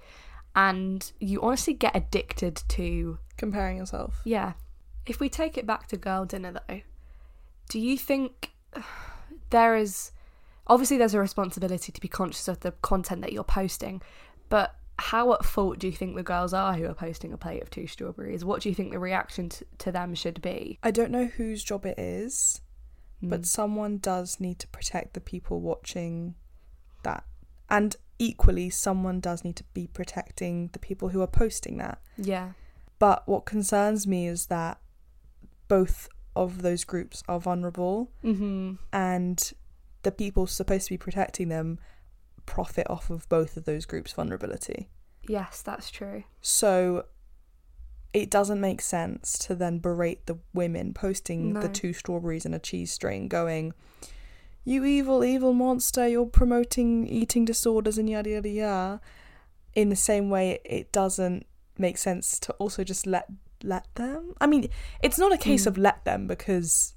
And 0.56 1.12
you 1.20 1.42
honestly 1.42 1.74
get 1.74 1.96
addicted 1.96 2.64
to 2.70 3.20
Comparing 3.38 3.78
yourself. 3.78 4.22
yeah. 4.24 4.54
If 5.06 5.20
we 5.20 5.30
take 5.30 5.58
it 5.58 5.66
back 5.66 5.88
to 5.88 5.98
girl 5.98 6.26
dinner 6.26 6.54
though, 6.68 6.82
do 7.70 7.80
you 7.80 7.98
think 7.98 8.52
there 9.50 9.76
is 9.76 10.12
obviously 10.68 10.98
there's 10.98 11.14
a 11.14 11.20
responsibility 11.20 11.92
to 11.92 12.02
be 12.02 12.08
conscious 12.08 12.48
of 12.48 12.60
the 12.60 12.72
content 12.84 13.22
that 13.22 13.34
you're 13.34 13.44
posting, 13.44 14.02
but 14.50 14.76
how 15.00 15.34
at 15.34 15.46
fault 15.46 15.80
do 15.80 15.88
you 15.88 15.94
think 15.94 16.16
the 16.16 16.24
girls 16.24 16.54
are 16.54 16.74
who 16.74 16.86
are 16.86 16.94
posting 16.94 17.34
a 17.34 17.38
plate 17.38 17.62
of 17.62 17.70
two 17.70 17.88
strawberries? 17.88 18.44
What 18.44 18.62
do 18.62 18.70
you 18.70 18.76
think 18.76 18.92
the 18.92 19.00
reaction 19.00 19.50
to, 19.50 19.66
to 19.80 19.92
them 19.92 20.14
should 20.14 20.42
be? 20.42 20.78
I 20.84 20.92
don't 20.92 21.12
know 21.12 21.26
whose 21.26 21.64
job 21.64 21.86
it 21.86 21.98
is, 21.98 22.62
Hmm. 23.22 23.30
but 23.30 23.46
someone 23.46 23.98
does 23.98 24.40
need 24.40 24.60
to 24.60 24.68
protect 24.70 25.14
the 25.14 25.20
people 25.22 25.60
watching 25.60 26.36
that. 27.04 27.24
And 27.70 27.96
equally, 28.18 28.70
someone 28.70 29.20
does 29.20 29.44
need 29.44 29.56
to 29.58 29.64
be 29.74 29.88
protecting 29.88 30.70
the 30.74 30.80
people 30.80 31.10
who 31.10 31.22
are 31.22 31.28
posting 31.28 31.78
that. 31.78 32.00
Yeah. 32.18 32.52
But 32.98 33.28
what 33.28 33.46
concerns 33.46 34.06
me 34.08 34.28
is 34.28 34.48
that 34.48 34.80
both 35.68 36.10
of 36.36 36.62
those 36.62 36.84
groups 36.84 37.24
are 37.28 37.40
vulnerable 37.40 38.12
Mm-hmm. 38.24 38.74
and 38.94 39.52
the 40.04 40.12
people 40.12 40.48
supposed 40.48 40.88
to 40.88 40.94
be 40.94 40.98
protecting 40.98 41.50
them 41.50 41.78
profit 42.46 42.90
off 42.90 43.10
of 43.10 43.28
both 43.30 43.58
of 43.58 43.66
those 43.66 43.86
groups' 43.86 44.14
vulnerability. 44.14 44.90
Yes, 45.28 45.62
that's 45.62 45.92
true. 45.92 46.24
So 46.42 47.06
it 48.14 48.30
doesn't 48.32 48.60
make 48.60 48.82
sense 48.82 49.38
to 49.40 49.56
then 49.56 49.80
berate 49.80 50.26
the 50.26 50.38
women 50.54 50.94
posting 50.94 51.54
the 51.54 51.70
two 51.70 51.94
strawberries 51.94 52.46
and 52.46 52.56
a 52.56 52.60
cheese 52.60 52.92
string 52.92 53.28
going, 53.28 53.74
You 54.64 54.84
evil, 54.86 55.24
evil 55.24 55.54
monster, 55.54 56.08
you're 56.08 56.26
promoting 56.26 57.08
eating 57.08 57.46
disorders 57.46 57.98
and 57.98 58.10
yada 58.10 58.30
yada 58.32 58.50
yada. 58.50 59.02
In 59.76 59.90
the 59.90 59.96
same 59.96 60.30
way 60.30 60.60
it 60.66 60.92
doesn't 60.92 61.46
make 61.78 61.98
sense 61.98 62.40
to 62.40 62.54
also 62.54 62.84
just 62.84 63.06
let 63.08 63.28
let 63.64 63.86
them. 63.96 64.34
I 64.42 64.48
mean, 64.48 64.70
it's 65.04 65.20
not 65.20 65.34
a 65.34 65.38
case 65.38 65.64
Mm. 65.64 65.68
of 65.68 65.78
let 65.78 66.04
them 66.06 66.28
because 66.28 66.94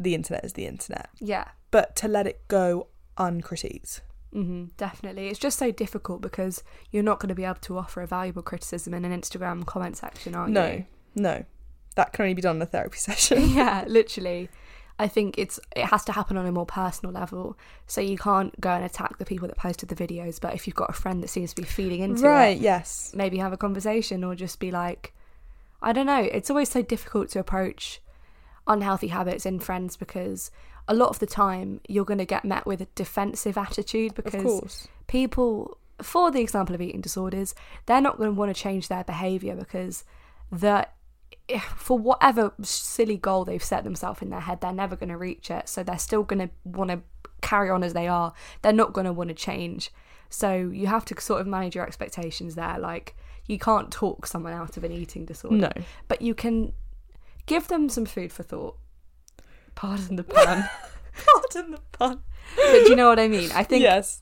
the 0.00 0.14
internet 0.14 0.44
is 0.44 0.52
the 0.54 0.66
internet, 0.66 1.08
Yeah. 1.20 1.48
but 1.70 1.96
to 1.96 2.08
let 2.08 2.26
it 2.26 2.46
go 2.48 2.88
uncritiqued. 3.18 4.00
Hmm 4.36 4.64
definitely. 4.76 5.28
It's 5.28 5.38
just 5.38 5.58
so 5.58 5.70
difficult 5.70 6.20
because 6.20 6.62
you're 6.90 7.02
not 7.02 7.20
going 7.20 7.28
to 7.30 7.34
be 7.34 7.44
able 7.44 7.54
to 7.62 7.78
offer 7.78 8.02
a 8.02 8.06
valuable 8.06 8.42
criticism 8.42 8.92
in 8.94 9.04
an 9.04 9.18
Instagram 9.18 9.64
comment 9.64 9.96
section, 9.96 10.34
aren't 10.34 10.52
No, 10.52 10.70
you? 10.70 10.84
no. 11.14 11.44
That 11.94 12.12
can 12.12 12.24
only 12.24 12.34
be 12.34 12.42
done 12.42 12.56
in 12.56 12.62
a 12.62 12.66
therapy 12.66 12.98
session. 13.08 13.48
yeah, 13.50 13.84
literally. 13.86 14.50
I 14.98 15.08
think 15.08 15.36
it's 15.38 15.58
it 15.74 15.86
has 15.86 16.04
to 16.06 16.12
happen 16.12 16.36
on 16.36 16.46
a 16.46 16.52
more 16.52 16.66
personal 16.66 17.12
level. 17.14 17.56
So 17.86 18.00
you 18.00 18.18
can't 18.18 18.58
go 18.60 18.70
and 18.70 18.84
attack 18.84 19.18
the 19.18 19.24
people 19.24 19.48
that 19.48 19.56
posted 19.56 19.88
the 19.88 19.94
videos, 19.94 20.40
but 20.40 20.54
if 20.54 20.66
you've 20.66 20.76
got 20.76 20.90
a 20.90 20.94
friend 20.94 21.22
that 21.22 21.28
seems 21.28 21.50
to 21.54 21.62
be 21.62 21.66
feeding 21.66 22.00
into 22.00 22.24
right, 22.24 22.56
it, 22.56 22.60
yes. 22.60 23.12
maybe 23.14 23.38
have 23.38 23.52
a 23.52 23.56
conversation 23.58 24.22
or 24.24 24.34
just 24.34 24.58
be 24.60 24.70
like 24.70 25.14
I 25.82 25.92
don't 25.92 26.06
know, 26.06 26.20
it's 26.20 26.50
always 26.50 26.70
so 26.70 26.82
difficult 26.82 27.28
to 27.30 27.38
approach 27.38 28.00
unhealthy 28.66 29.08
habits 29.08 29.46
in 29.46 29.60
friends 29.60 29.96
because 29.96 30.50
a 30.88 30.94
lot 30.94 31.08
of 31.08 31.18
the 31.18 31.26
time 31.26 31.80
you're 31.88 32.04
going 32.04 32.18
to 32.18 32.24
get 32.24 32.44
met 32.44 32.66
with 32.66 32.80
a 32.80 32.86
defensive 32.94 33.58
attitude 33.58 34.14
because 34.14 34.88
people 35.06 35.78
for 36.00 36.30
the 36.30 36.40
example 36.40 36.74
of 36.74 36.80
eating 36.80 37.00
disorders 37.00 37.54
they're 37.86 38.00
not 38.00 38.18
going 38.18 38.28
to 38.28 38.34
want 38.34 38.54
to 38.54 38.60
change 38.60 38.88
their 38.88 39.02
behavior 39.04 39.56
because 39.56 40.04
the 40.52 40.86
for 41.76 41.98
whatever 41.98 42.52
silly 42.62 43.16
goal 43.16 43.44
they've 43.44 43.64
set 43.64 43.84
themselves 43.84 44.20
in 44.20 44.30
their 44.30 44.40
head 44.40 44.60
they're 44.60 44.72
never 44.72 44.96
going 44.96 45.08
to 45.08 45.16
reach 45.16 45.50
it 45.50 45.68
so 45.68 45.82
they're 45.82 45.98
still 45.98 46.22
going 46.22 46.40
to 46.40 46.50
want 46.64 46.90
to 46.90 47.00
carry 47.40 47.70
on 47.70 47.82
as 47.82 47.92
they 47.92 48.08
are. 48.08 48.32
They're 48.62 48.72
not 48.72 48.92
going 48.92 49.04
to 49.04 49.12
want 49.12 49.28
to 49.28 49.34
change. 49.34 49.90
So 50.28 50.54
you 50.54 50.88
have 50.88 51.04
to 51.06 51.20
sort 51.20 51.40
of 51.40 51.46
manage 51.46 51.74
your 51.74 51.86
expectations 51.86 52.54
there. 52.54 52.78
Like 52.78 53.16
you 53.46 53.58
can't 53.58 53.90
talk 53.90 54.26
someone 54.26 54.52
out 54.52 54.76
of 54.76 54.84
an 54.84 54.92
eating 54.92 55.24
disorder, 55.24 55.56
No. 55.56 55.72
but 56.08 56.20
you 56.20 56.34
can 56.34 56.72
give 57.46 57.68
them 57.68 57.88
some 57.88 58.04
food 58.04 58.32
for 58.32 58.42
thought. 58.42 58.76
Pardon 59.76 60.16
the 60.16 60.24
pun. 60.24 60.68
Pardon 61.24 61.70
the 61.70 61.80
pun. 61.92 62.20
but 62.56 62.72
do 62.84 62.90
you 62.90 62.96
know 62.96 63.08
what 63.08 63.18
I 63.20 63.28
mean? 63.28 63.50
I 63.54 63.62
think 63.62 63.82
yes. 63.82 64.20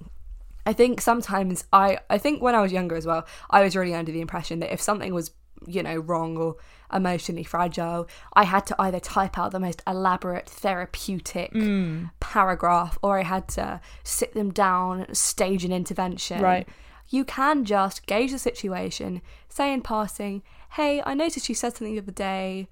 I 0.67 0.73
think 0.73 1.01
sometimes 1.01 1.65
I 1.73 1.99
I 2.11 2.19
think 2.19 2.43
when 2.43 2.55
I 2.55 2.61
was 2.61 2.73
younger 2.73 2.97
as 2.97 3.07
well, 3.07 3.27
I 3.51 3.63
was 3.63 3.75
really 3.77 3.95
under 3.95 4.13
the 4.13 4.21
impression 4.21 4.61
that 4.61 4.73
if 4.73 4.81
something 4.81 5.13
was, 5.15 5.31
you 5.67 5.83
know, 5.83 5.97
wrong 5.97 6.37
or 6.37 6.57
emotionally 6.93 7.45
fragile, 7.45 8.07
I 8.35 8.45
had 8.45 8.67
to 8.67 8.77
either 8.81 9.01
type 9.01 9.37
out 9.39 9.51
the 9.53 9.59
most 9.61 9.83
elaborate 9.87 10.49
therapeutic 10.49 11.53
Mm. 11.53 12.11
paragraph 12.21 12.99
or 13.03 13.19
I 13.19 13.23
had 13.25 13.49
to 13.59 13.81
sit 14.05 14.35
them 14.35 14.51
down, 14.53 15.07
stage 15.15 15.65
an 15.65 15.73
intervention. 15.73 16.41
Right. 16.41 16.69
You 17.09 17.25
can 17.25 17.65
just 17.65 18.07
gauge 18.07 18.33
the 18.33 18.39
situation, 18.39 19.21
say 19.49 19.73
in 19.73 19.83
passing, 19.83 20.43
"Hey, 20.71 21.03
I 21.05 21.15
noticed 21.15 21.49
you 21.49 21.55
said 21.55 21.77
something 21.77 21.95
the 21.95 22.01
other 22.01 22.13
day. 22.13 22.69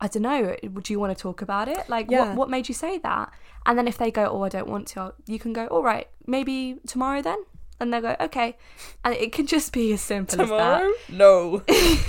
I 0.00 0.06
don't 0.08 0.22
know. 0.22 0.54
Would 0.74 0.88
you 0.90 1.00
want 1.00 1.16
to 1.16 1.20
talk 1.20 1.42
about 1.42 1.68
it? 1.68 1.88
Like, 1.88 2.10
Yeah. 2.10 2.28
what 2.28 2.36
what 2.36 2.50
made 2.50 2.68
you 2.68 2.74
say 2.74 2.98
that?" 2.98 3.32
And 3.66 3.76
then 3.76 3.88
if 3.88 3.98
they 3.98 4.10
go, 4.10 4.24
"Oh, 4.30 4.42
I 4.42 4.48
don't 4.48 4.68
want 4.68 4.86
to," 4.88 5.14
you 5.26 5.38
can 5.38 5.52
go, 5.52 5.66
"All 5.66 5.82
right, 5.82 6.06
maybe 6.26 6.76
tomorrow 6.86 7.20
then." 7.22 7.38
And 7.80 7.92
they'll 7.92 8.00
go, 8.00 8.16
"Okay," 8.20 8.56
and 9.04 9.14
it 9.14 9.30
can 9.32 9.46
just 9.46 9.72
be 9.72 9.92
as 9.92 10.00
simple 10.00 10.38
Tomorrow? 10.38 10.90
No. 11.08 11.58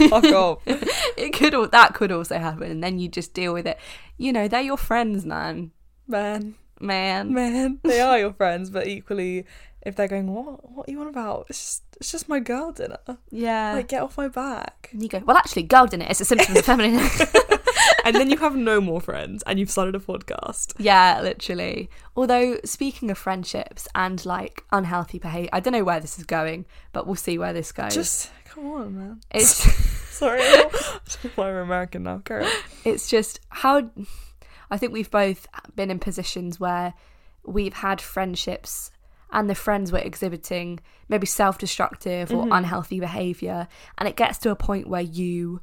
Fuck 0.10 0.26
off. 0.26 0.60
as 0.68 0.80
that. 0.80 1.14
It 1.18 1.34
could 1.34 1.54
that 1.72 1.94
could 1.94 2.12
also 2.12 2.38
happen, 2.40 2.72
and 2.72 2.84
then 2.84 2.98
you 3.00 3.08
just 3.08 3.34
deal 3.34 3.54
with 3.54 3.68
it. 3.68 3.78
You 4.18 4.34
know, 4.34 4.48
they're 4.48 4.62
your 4.62 4.78
friends, 4.78 5.26
man, 5.26 5.72
Man. 6.08 6.56
man. 6.80 7.34
Man. 7.34 7.80
They 7.84 8.02
are 8.02 8.18
your 8.20 8.34
friends, 8.34 8.70
but 8.72 8.88
equally 8.88 9.46
if 9.82 9.96
they're 9.96 10.08
going, 10.08 10.34
What 10.34 10.70
what 10.72 10.88
are 10.88 10.92
you 10.92 11.02
on 11.02 11.08
about? 11.08 11.46
It's 11.50 11.60
just 11.60 11.84
it's 12.00 12.12
just 12.12 12.30
my 12.30 12.40
girl 12.40 12.72
dinner. 12.72 13.00
Yeah. 13.32 13.74
Like 13.74 13.88
get 13.90 14.02
off 14.02 14.18
my 14.18 14.28
back. 14.28 14.90
and 14.92 15.02
you 15.04 15.10
go, 15.10 15.20
well, 15.26 15.38
actually, 15.38 15.64
girl 15.64 15.86
dinner 15.88 16.08
is 16.10 16.20
a 16.22 16.26
symptom 16.26 16.56
of 16.58 16.66
feminine. 16.66 17.00
and 18.10 18.18
then 18.18 18.30
you 18.30 18.38
have 18.38 18.56
no 18.56 18.82
more 18.82 19.00
friends 19.00 19.44
and 19.46 19.60
you've 19.60 19.70
started 19.70 19.96
a 19.96 20.00
podcast. 20.00 20.74
Yeah, 20.78 21.22
literally. 21.22 21.90
Although, 22.16 22.60
speaking 22.66 23.12
of 23.12 23.18
friendships 23.18 23.88
and 23.94 24.26
like 24.26 24.64
unhealthy 24.72 25.20
behavior, 25.20 25.50
I 25.54 25.60
don't 25.60 25.74
know 25.74 25.84
where 25.84 26.00
this 26.00 26.18
is 26.18 26.26
going, 26.26 26.66
but 26.92 27.06
we'll 27.06 27.16
see 27.16 27.38
where 27.38 27.54
this 27.54 27.72
goes. 27.72 27.94
Just 27.94 28.32
come 28.46 28.66
on, 28.66 28.98
man. 28.98 29.22
it's 29.32 29.64
Sorry. 30.10 30.42
We're 31.38 31.62
American 31.62 32.04
now. 32.04 32.22
On. 32.30 32.46
it's 32.84 33.10
just 33.10 33.40
how 33.50 33.90
I 34.70 34.78
think 34.78 34.92
we've 34.92 35.12
both 35.12 35.48
been 35.76 35.92
in 35.92 36.00
positions 36.00 36.60
where 36.60 36.94
we've 37.46 37.74
had 37.74 38.02
friendships 38.02 38.92
and 39.32 39.50
the 39.50 39.56
friends 39.56 39.92
were 39.92 40.00
exhibiting 40.00 40.80
maybe 41.08 41.26
self-destructive 41.26 42.32
or 42.32 42.44
mm-hmm. 42.44 42.52
unhealthy 42.52 43.00
behavior 43.00 43.68
and 43.98 44.10
it 44.10 44.16
gets 44.16 44.40
to 44.40 44.52
a 44.52 44.56
point 44.56 44.90
where 44.90 45.02
you 45.02 45.62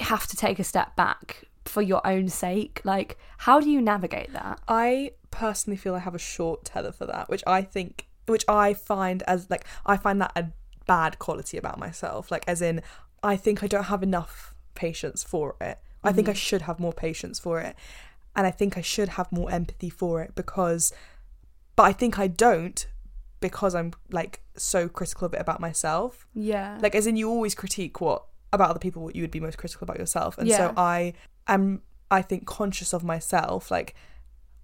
have 0.00 0.26
to 0.26 0.36
take 0.36 0.58
a 0.58 0.64
step 0.64 0.96
back 0.96 1.44
for 1.64 1.82
your 1.82 2.04
own 2.06 2.28
sake 2.28 2.80
like 2.84 3.18
how 3.38 3.60
do 3.60 3.70
you 3.70 3.80
navigate 3.80 4.32
that 4.32 4.60
I 4.66 5.12
personally 5.30 5.76
feel 5.76 5.94
I 5.94 6.00
have 6.00 6.14
a 6.14 6.18
short 6.18 6.64
tether 6.64 6.92
for 6.92 7.06
that, 7.06 7.28
which 7.28 7.42
I 7.46 7.62
think, 7.62 8.06
which 8.26 8.44
I 8.48 8.74
find 8.74 9.22
as 9.24 9.48
like, 9.50 9.64
I 9.86 9.96
find 9.96 10.20
that 10.20 10.32
a 10.36 10.48
bad 10.86 11.18
quality 11.18 11.56
about 11.56 11.78
myself. 11.78 12.30
Like, 12.30 12.44
as 12.46 12.60
in, 12.60 12.82
I 13.22 13.36
think 13.36 13.62
I 13.62 13.66
don't 13.66 13.84
have 13.84 14.02
enough 14.02 14.54
patience 14.74 15.22
for 15.22 15.56
it. 15.60 15.78
I 16.02 16.12
think 16.12 16.28
I 16.28 16.32
mm-hmm. 16.32 16.36
should 16.36 16.62
have 16.62 16.80
more 16.80 16.94
patience 16.94 17.38
for 17.38 17.60
it. 17.60 17.76
And 18.34 18.46
I 18.46 18.50
think 18.50 18.78
I 18.78 18.80
should 18.80 19.10
have 19.10 19.30
more 19.30 19.50
empathy 19.50 19.90
for 19.90 20.22
it 20.22 20.34
because, 20.34 20.92
but 21.76 21.82
I 21.82 21.92
think 21.92 22.18
I 22.18 22.26
don't 22.26 22.86
because 23.40 23.74
I'm 23.74 23.92
like 24.10 24.40
so 24.56 24.88
critical 24.88 25.26
of 25.26 25.34
it 25.34 25.40
about 25.40 25.60
myself. 25.60 26.26
yeah 26.34 26.78
Like, 26.80 26.94
as 26.94 27.06
in, 27.06 27.16
you 27.16 27.28
always 27.28 27.54
critique 27.54 28.00
what 28.00 28.24
about 28.52 28.70
other 28.70 28.78
people 28.78 29.02
what 29.02 29.14
you 29.16 29.22
would 29.22 29.30
be 29.30 29.40
most 29.40 29.58
critical 29.58 29.84
about 29.84 29.98
yourself. 29.98 30.36
And 30.38 30.48
Yeah. 30.48 30.56
so 30.56 30.74
I 30.76 31.14
am, 31.46 31.82
I 32.10 32.22
think, 32.22 32.46
conscious 32.46 32.92
of 32.92 33.04
myself, 33.04 33.70
like, 33.70 33.94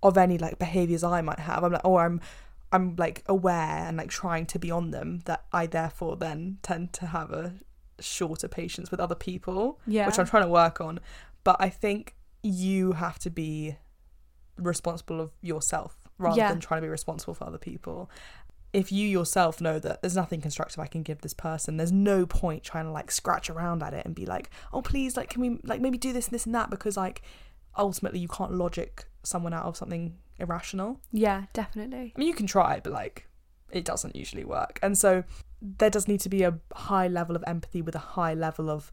of 0.02 0.18
any 0.18 0.38
like 0.38 0.58
behaviors 0.58 1.02
I 1.02 1.20
might 1.22 1.38
have. 1.40 1.64
I'm 1.64 1.72
like, 1.72 1.80
oh, 1.84 1.96
I'm, 1.96 2.20
I'm 2.72 2.96
like 2.96 3.22
aware 3.26 3.86
and 3.86 3.96
like 3.96 4.10
trying 4.10 4.46
to 4.46 4.58
be 4.58 4.70
on 4.70 4.90
them. 4.90 5.20
That 5.24 5.44
I 5.52 5.66
therefore 5.66 6.16
then 6.16 6.58
tend 6.62 6.92
to 6.94 7.06
have 7.06 7.30
a 7.32 7.54
shorter 8.00 8.46
patience 8.48 8.90
with 8.90 9.00
other 9.00 9.14
people, 9.14 9.80
yeah 9.86 10.06
which 10.06 10.18
I'm 10.18 10.26
trying 10.26 10.42
to 10.42 10.48
work 10.50 10.80
on. 10.80 11.00
But 11.44 11.56
I 11.60 11.70
think 11.70 12.14
you 12.42 12.92
have 12.92 13.18
to 13.20 13.30
be 13.30 13.76
responsible 14.58 15.20
of 15.20 15.30
yourself 15.40 15.96
rather 16.18 16.36
Yeah. 16.38 16.48
than 16.50 16.60
trying 16.60 16.80
to 16.80 16.86
be 16.86 16.88
responsible 16.90 17.34
for 17.34 17.44
other 17.46 17.58
people. 17.58 18.10
If 18.72 18.92
you 18.92 19.08
yourself 19.08 19.60
know 19.60 19.78
that 19.78 20.02
there's 20.02 20.16
nothing 20.16 20.40
constructive 20.40 20.78
I 20.80 20.86
can 20.86 21.02
give 21.02 21.20
this 21.20 21.34
person, 21.34 21.76
there's 21.76 21.92
no 21.92 22.26
point 22.26 22.62
trying 22.62 22.84
to 22.84 22.90
like 22.90 23.10
scratch 23.10 23.48
around 23.48 23.82
at 23.82 23.94
it 23.94 24.04
and 24.04 24.14
be 24.14 24.26
like, 24.26 24.50
oh 24.72 24.82
please, 24.82 25.16
like 25.16 25.30
can 25.30 25.40
we 25.40 25.58
like 25.64 25.80
maybe 25.80 25.98
do 25.98 26.12
this 26.12 26.26
and 26.26 26.34
this 26.34 26.46
and 26.46 26.54
that 26.54 26.70
because 26.70 26.96
like 26.96 27.22
ultimately 27.78 28.18
you 28.18 28.28
can't 28.28 28.52
logic 28.52 29.06
someone 29.22 29.52
out 29.52 29.64
of 29.64 29.76
something 29.76 30.16
irrational. 30.38 31.00
yeah 31.12 31.44
definitely 31.52 32.12
I 32.14 32.18
mean 32.18 32.28
you 32.28 32.34
can 32.34 32.46
try, 32.46 32.80
but 32.82 32.92
like 32.92 33.26
it 33.70 33.84
doesn't 33.84 34.14
usually 34.14 34.44
work. 34.44 34.78
And 34.82 34.96
so 34.96 35.24
there 35.60 35.90
does 35.90 36.06
need 36.06 36.20
to 36.20 36.28
be 36.28 36.42
a 36.42 36.58
high 36.74 37.08
level 37.08 37.34
of 37.34 37.44
empathy 37.46 37.82
with 37.82 37.94
a 37.94 38.00
high 38.14 38.34
level 38.34 38.70
of 38.70 38.92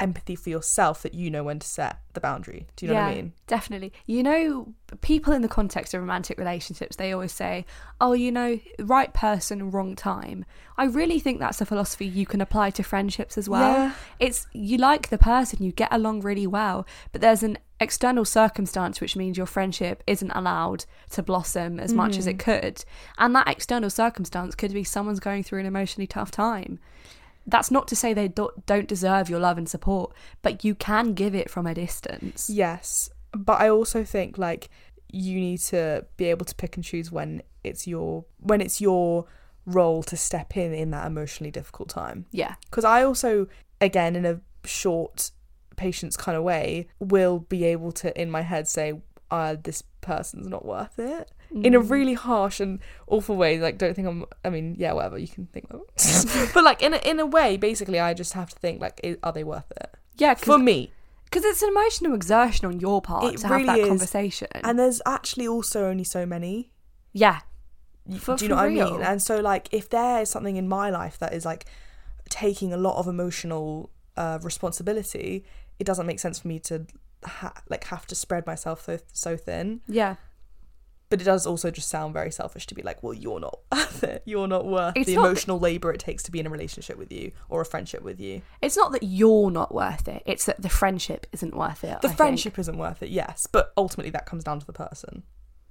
empathy 0.00 0.36
for 0.36 0.50
yourself 0.50 1.02
that 1.02 1.14
you 1.14 1.30
know 1.30 1.44
when 1.44 1.58
to 1.58 1.66
set 1.66 2.00
the 2.14 2.20
boundary. 2.20 2.66
Do 2.76 2.86
you 2.86 2.92
know 2.92 2.98
what 2.98 3.08
I 3.08 3.14
mean? 3.14 3.32
Definitely. 3.46 3.92
You 4.06 4.22
know, 4.22 4.74
people 5.00 5.32
in 5.32 5.42
the 5.42 5.48
context 5.48 5.94
of 5.94 6.00
romantic 6.00 6.38
relationships, 6.38 6.96
they 6.96 7.12
always 7.12 7.32
say, 7.32 7.64
oh, 8.00 8.12
you 8.12 8.32
know, 8.32 8.58
right 8.78 9.12
person, 9.12 9.70
wrong 9.70 9.96
time. 9.96 10.44
I 10.76 10.84
really 10.84 11.18
think 11.18 11.38
that's 11.38 11.60
a 11.60 11.66
philosophy 11.66 12.06
you 12.06 12.26
can 12.26 12.40
apply 12.40 12.70
to 12.70 12.82
friendships 12.82 13.36
as 13.36 13.48
well. 13.48 13.72
Yeah. 13.72 13.92
It's 14.18 14.46
you 14.52 14.78
like 14.78 15.08
the 15.08 15.18
person, 15.18 15.62
you 15.62 15.72
get 15.72 15.92
along 15.92 16.20
really 16.20 16.46
well, 16.46 16.86
but 17.12 17.20
there's 17.20 17.42
an 17.42 17.58
external 17.80 18.24
circumstance 18.24 19.00
which 19.00 19.14
means 19.14 19.36
your 19.36 19.46
friendship 19.46 20.02
isn't 20.06 20.32
allowed 20.32 20.84
to 21.10 21.22
blossom 21.22 21.78
as 21.78 21.92
much 21.92 22.16
as 22.16 22.26
it 22.26 22.36
mm. 22.36 22.40
could. 22.40 22.84
And 23.18 23.34
that 23.34 23.48
external 23.48 23.90
circumstance 23.90 24.54
could 24.54 24.72
be 24.72 24.84
someone's 24.84 25.20
going 25.20 25.44
through 25.44 25.60
an 25.60 25.66
emotionally 25.66 26.06
tough 26.06 26.30
time. 26.30 26.80
That's 27.48 27.70
not 27.70 27.88
to 27.88 27.96
say 27.96 28.12
they 28.12 28.28
do- 28.28 28.52
don't 28.66 28.86
deserve 28.86 29.30
your 29.30 29.40
love 29.40 29.58
and 29.58 29.68
support, 29.68 30.12
but 30.42 30.64
you 30.64 30.74
can 30.74 31.14
give 31.14 31.34
it 31.34 31.50
from 31.50 31.66
a 31.66 31.74
distance. 31.74 32.50
Yes, 32.50 33.10
but 33.32 33.60
I 33.60 33.68
also 33.70 34.04
think 34.04 34.38
like 34.38 34.68
you 35.10 35.40
need 35.40 35.58
to 35.58 36.04
be 36.18 36.26
able 36.26 36.44
to 36.44 36.54
pick 36.54 36.76
and 36.76 36.84
choose 36.84 37.10
when 37.10 37.42
it's 37.64 37.86
your 37.86 38.26
when 38.38 38.60
it's 38.60 38.80
your 38.80 39.24
role 39.64 40.02
to 40.02 40.16
step 40.16 40.56
in 40.56 40.72
in 40.72 40.90
that 40.90 41.06
emotionally 41.06 41.50
difficult 41.50 41.88
time. 41.88 42.26
Yeah. 42.30 42.54
Because 42.70 42.84
I 42.84 43.02
also, 43.02 43.46
again, 43.80 44.16
in 44.16 44.24
a 44.24 44.40
short 44.64 45.30
patience 45.76 46.16
kind 46.16 46.36
of 46.36 46.44
way, 46.44 46.88
will 46.98 47.38
be 47.40 47.64
able 47.64 47.92
to 47.92 48.20
in 48.20 48.30
my 48.30 48.42
head 48.42 48.68
say, 48.68 49.00
uh, 49.30 49.56
"This 49.62 49.82
person's 50.00 50.48
not 50.48 50.64
worth 50.64 50.98
it." 50.98 51.30
In 51.50 51.74
a 51.74 51.80
really 51.80 52.14
harsh 52.14 52.60
and 52.60 52.78
awful 53.06 53.36
way, 53.36 53.58
like 53.58 53.78
don't 53.78 53.94
think 53.94 54.06
I'm. 54.06 54.24
I 54.44 54.50
mean, 54.50 54.76
yeah, 54.78 54.92
whatever 54.92 55.16
you 55.18 55.28
can 55.28 55.46
think 55.46 55.66
of, 55.70 55.80
but 56.54 56.62
like 56.64 56.82
in 56.82 56.92
a, 56.94 56.98
in 56.98 57.18
a 57.20 57.26
way, 57.26 57.56
basically, 57.56 57.98
I 57.98 58.12
just 58.14 58.34
have 58.34 58.50
to 58.50 58.56
think 58.58 58.80
like, 58.80 59.00
are 59.22 59.32
they 59.32 59.44
worth 59.44 59.70
it 59.72 59.90
Yeah, 60.16 60.34
for 60.34 60.58
me? 60.58 60.92
because 61.24 61.44
it's 61.44 61.62
an 61.62 61.68
emotional 61.70 62.14
exertion 62.14 62.66
on 62.66 62.80
your 62.80 63.00
part 63.02 63.24
It 63.34 63.38
to 63.40 63.48
really 63.48 63.66
have 63.66 63.76
that 63.76 63.82
is. 63.82 63.88
conversation. 63.88 64.48
And 64.54 64.78
there's 64.78 65.00
actually 65.06 65.46
also 65.48 65.84
only 65.86 66.04
so 66.04 66.24
many. 66.26 66.70
yeah, 67.12 67.40
For- 68.18 68.36
Do 68.36 68.44
you 68.44 68.48
know 68.50 68.56
what 68.56 68.64
I 68.64 68.68
mean? 68.70 69.02
And 69.02 69.22
so, 69.22 69.40
like, 69.40 69.68
if 69.72 69.88
there 69.90 70.22
is 70.22 70.30
something 70.30 70.56
in 70.56 70.68
my 70.68 70.88
life 70.90 71.18
that 71.18 71.32
is 71.34 71.44
like 71.44 71.66
taking 72.30 72.72
a 72.72 72.76
lot 72.76 72.98
of 72.98 73.06
emotional 73.08 73.90
uh, 74.16 74.38
responsibility, 74.42 75.44
it 75.78 75.84
doesn't 75.84 76.06
make 76.06 76.18
sense 76.20 76.38
for 76.40 76.48
me 76.48 76.58
to 76.60 76.86
ha- 77.24 77.54
like 77.68 77.84
have 77.84 78.06
to 78.06 78.14
spread 78.14 78.46
myself 78.46 78.84
so 78.84 78.98
so 79.12 79.36
thin. 79.36 79.80
yeah. 79.86 80.16
But 81.10 81.20
it 81.22 81.24
does 81.24 81.46
also 81.46 81.70
just 81.70 81.88
sound 81.88 82.12
very 82.12 82.30
selfish 82.30 82.66
to 82.66 82.74
be 82.74 82.82
like, 82.82 83.02
well, 83.02 83.14
you're 83.14 83.40
not 83.40 83.58
worth 83.72 84.04
it. 84.04 84.22
You're 84.26 84.46
not 84.46 84.66
worth 84.66 84.92
It's 84.96 85.06
the 85.06 85.14
not 85.14 85.22
that- 85.22 85.28
emotional 85.28 85.58
labor 85.58 85.90
it 85.92 86.00
takes 86.00 86.22
to 86.24 86.30
be 86.30 86.38
in 86.40 86.46
a 86.46 86.50
relationship 86.50 86.98
with 86.98 87.10
you 87.10 87.32
or 87.48 87.60
a 87.62 87.64
friendship 87.64 88.02
with 88.02 88.20
you. 88.20 88.42
It's 88.60 88.76
not 88.76 88.92
that 88.92 89.02
you're 89.02 89.50
not 89.50 89.74
worth 89.74 90.06
it; 90.08 90.22
it's 90.26 90.44
that 90.46 90.60
the 90.60 90.68
friendship 90.68 91.26
isn't 91.32 91.56
worth 91.56 91.82
it. 91.84 92.00
The 92.02 92.08
I 92.08 92.10
think. 92.10 92.16
friendship 92.16 92.58
isn't 92.58 92.76
worth 92.76 93.02
it, 93.02 93.08
yes, 93.10 93.46
but 93.50 93.72
ultimately 93.76 94.10
that 94.10 94.26
comes 94.26 94.44
down 94.44 94.60
to 94.60 94.66
the 94.66 94.72
person. 94.72 95.22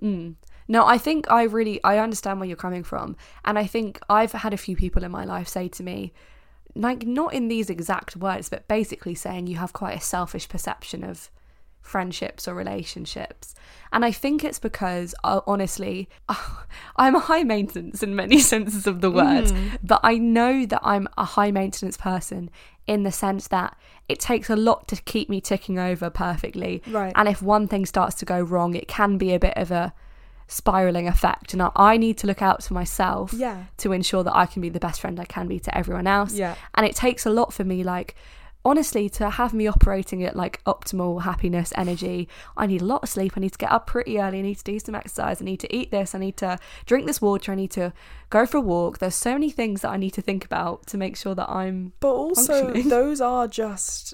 Mm. 0.02 0.36
No, 0.68 0.86
I 0.86 0.98
think 0.98 1.30
I 1.32 1.44
really 1.44 1.84
I 1.84 1.98
understand 2.00 2.40
where 2.40 2.48
you're 2.48 2.58
coming 2.58 2.84
from, 2.84 3.16
and 3.46 3.58
I 3.60 3.66
think 3.68 4.00
I've 4.10 4.32
had 4.32 4.54
a 4.54 4.58
few 4.58 4.76
people 4.76 5.04
in 5.04 5.12
my 5.12 5.24
life 5.24 5.48
say 5.48 5.68
to 5.70 5.84
me, 5.84 6.14
like 6.76 7.06
not 7.06 7.34
in 7.34 7.48
these 7.48 7.70
exact 7.70 8.16
words, 8.16 8.50
but 8.50 8.68
basically 8.68 9.16
saying 9.16 9.48
you 9.48 9.58
have 9.58 9.72
quite 9.74 9.98
a 9.98 10.02
selfish 10.02 10.50
perception 10.50 11.04
of 11.04 11.30
friendships 11.88 12.48
or 12.48 12.54
relationships. 12.54 13.56
And 13.92 14.04
I 14.04 14.12
think 14.12 14.44
it's 14.44 14.60
because, 14.60 15.16
uh, 15.24 15.42
honestly, 15.48 16.10
I'm 16.98 17.16
a 17.16 17.20
high 17.20 17.44
maintenance 17.44 18.04
in 18.04 18.16
many 18.16 18.40
senses 18.54 18.86
of 18.88 19.02
the 19.02 19.10
word, 19.12 19.46
Mm. 19.46 19.78
but 19.84 20.02
I 20.04 20.18
know 20.18 20.66
that 20.66 20.82
I'm 20.84 21.08
a 21.18 21.24
high 21.26 21.52
maintenance 21.52 21.98
person 21.98 22.50
in 22.86 23.04
the 23.04 23.12
sense 23.12 23.48
that 23.50 23.78
it 24.10 24.20
takes 24.20 24.50
a 24.50 24.56
lot 24.56 24.88
to 24.90 24.96
keep 25.04 25.30
me 25.30 25.40
ticking 25.42 25.78
over 25.80 26.10
perfectly. 26.10 26.82
Right. 26.88 27.14
And 27.16 27.28
if 27.28 27.42
one 27.42 27.68
thing 27.68 27.86
starts 27.86 28.16
to 28.16 28.26
go 28.26 28.40
wrong, 28.42 28.76
it 28.76 28.88
can 28.88 29.18
be 29.18 29.34
a 29.34 29.40
bit 29.40 29.54
of 29.58 29.72
a 29.72 29.94
spiraling 30.50 31.08
effect 31.08 31.52
and 31.54 31.62
I- 31.62 31.72
I 31.76 31.98
need 31.98 32.18
to 32.20 32.28
look 32.28 32.42
out 32.42 32.64
for 32.64 32.74
myself 32.74 33.34
Yeah. 33.34 33.64
to 33.78 33.92
ensure 33.92 34.24
that 34.24 34.36
I 34.36 34.46
can 34.46 34.62
be 34.62 34.70
the 34.70 34.80
best 34.80 35.02
friend 35.02 35.20
I 35.20 35.26
can 35.26 35.48
be 35.48 35.60
to 35.60 35.78
everyone 35.78 36.08
else. 36.08 36.34
Yeah. 36.34 36.56
And 36.76 36.86
it 36.86 36.96
takes 36.96 37.26
a 37.26 37.30
lot 37.30 37.52
for 37.54 37.66
me, 37.66 37.84
like, 37.84 38.16
honestly, 38.68 39.08
to 39.08 39.30
have 39.30 39.54
me 39.54 39.66
operating 39.66 40.24
at 40.24 40.36
like 40.36 40.62
optimal 40.66 41.22
happiness 41.22 41.72
energy. 41.78 42.28
I 42.58 42.68
need 42.68 42.82
a 42.82 42.86
lot 42.86 43.04
of 43.04 43.10
sleep. 43.10 43.34
I 43.36 43.40
need 43.40 43.54
to 43.54 43.58
get 43.58 43.72
up 43.72 43.88
pretty 43.88 44.20
early. 44.20 44.40
I 44.40 44.42
need 44.42 44.58
to 44.58 44.64
do 44.64 44.78
some 44.78 44.94
exercise. 44.94 45.42
I 45.42 45.46
need 45.46 45.62
to 45.62 45.74
eat 45.76 45.90
this. 45.90 46.14
I 46.14 46.20
need 46.20 46.36
to 46.38 46.60
drink 46.86 47.08
this 47.08 47.22
water. 47.22 47.54
I 47.54 47.56
need 47.56 47.72
to 47.72 47.94
go 48.30 48.46
for 48.46 48.58
a 48.58 48.62
walk. 48.62 48.98
There's 48.98 49.16
so 49.16 49.32
many 49.34 49.50
things 49.50 49.82
that 49.82 49.90
I 49.90 49.98
need 49.98 50.12
to 50.12 50.22
think 50.22 50.44
about 50.44 50.86
to 50.88 50.98
make 50.98 51.16
sure 51.16 51.34
that 51.34 51.50
I'm. 51.50 51.94
But 52.02 52.14
also, 52.14 52.74
those 52.86 53.22
are 53.22 53.48
just 53.48 54.14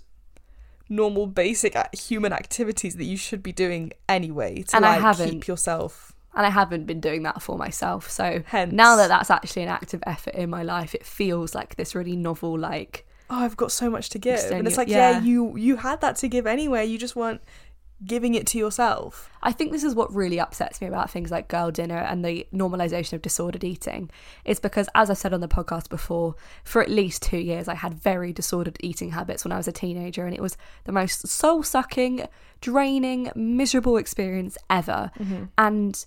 normal, 0.88 1.26
basic 1.26 1.76
uh, 1.76 1.86
human 1.92 2.32
activities 2.32 2.96
that 2.98 3.06
you 3.06 3.18
should 3.18 3.42
be 3.42 3.52
doing 3.52 3.92
anyway 4.08 4.62
to 4.62 4.76
And 4.76 4.86
I 4.86 4.92
like 4.92 5.02
haven't. 5.02 5.30
keep 5.32 5.48
yourself. 5.48 6.14
And 6.36 6.46
I 6.46 6.50
haven't 6.50 6.86
been 6.86 7.00
doing 7.00 7.24
that 7.24 7.42
for 7.42 7.58
myself. 7.58 8.10
So 8.10 8.44
Hence, 8.46 8.72
now 8.72 8.96
that 8.98 9.08
that's 9.08 9.30
actually 9.32 9.64
an 9.64 9.70
active 9.70 10.04
effort 10.06 10.36
in 10.36 10.50
my 10.50 10.64
life, 10.64 10.94
it 10.94 11.06
feels 11.06 11.54
like 11.56 11.76
this 11.76 11.96
really 11.96 12.16
novel, 12.16 12.58
like, 12.58 13.06
oh, 13.30 13.40
I've 13.40 13.58
got 13.58 13.72
so 13.72 13.90
much 13.90 14.10
to 14.10 14.20
give, 14.20 14.36
Extend 14.36 14.60
and 14.60 14.68
it's 14.68 14.76
your- 14.78 14.86
like, 14.86 14.90
yeah. 14.90 15.12
yeah. 15.12 15.22
you 15.22 15.56
you 15.58 15.76
had 15.78 16.02
that 16.02 16.16
to 16.18 16.28
give 16.28 16.48
anyway. 16.48 16.86
You 16.86 16.98
just 16.98 17.16
weren't 17.16 17.42
giving 18.06 18.36
it 18.36 18.46
to 18.48 18.58
yourself. 18.58 19.30
I 19.42 19.54
think 19.54 19.72
this 19.72 19.84
is 19.84 19.96
what 19.96 20.14
really 20.14 20.40
upsets 20.40 20.82
me 20.82 20.88
about 20.88 21.10
things 21.10 21.32
like 21.32 21.48
girl 21.48 21.72
dinner 21.72 21.98
and 21.98 22.24
the 22.24 22.46
normalization 22.54 23.14
of 23.14 23.22
disordered 23.22 23.64
eating. 23.64 24.10
Is 24.46 24.60
because, 24.60 24.90
as 24.94 25.10
I 25.10 25.14
said 25.14 25.34
on 25.34 25.40
the 25.42 25.48
podcast 25.48 25.90
before, 25.90 26.36
for 26.64 26.82
at 26.82 26.90
least 26.90 27.22
two 27.22 27.38
years, 27.38 27.68
I 27.68 27.76
had 27.76 27.94
very 27.94 28.34
disordered 28.34 28.78
eating 28.82 29.12
habits 29.12 29.46
when 29.46 29.52
I 29.52 29.58
was 29.58 29.68
a 29.68 29.72
teenager, 29.72 30.26
and 30.26 30.34
it 30.36 30.42
was 30.42 30.58
the 30.84 30.92
most 30.92 31.28
soul 31.28 31.64
sucking, 31.64 32.28
draining, 32.62 33.32
miserable 33.36 33.98
experience 33.98 34.58
ever. 34.70 35.12
Mm-hmm. 35.20 35.46
And 35.58 36.06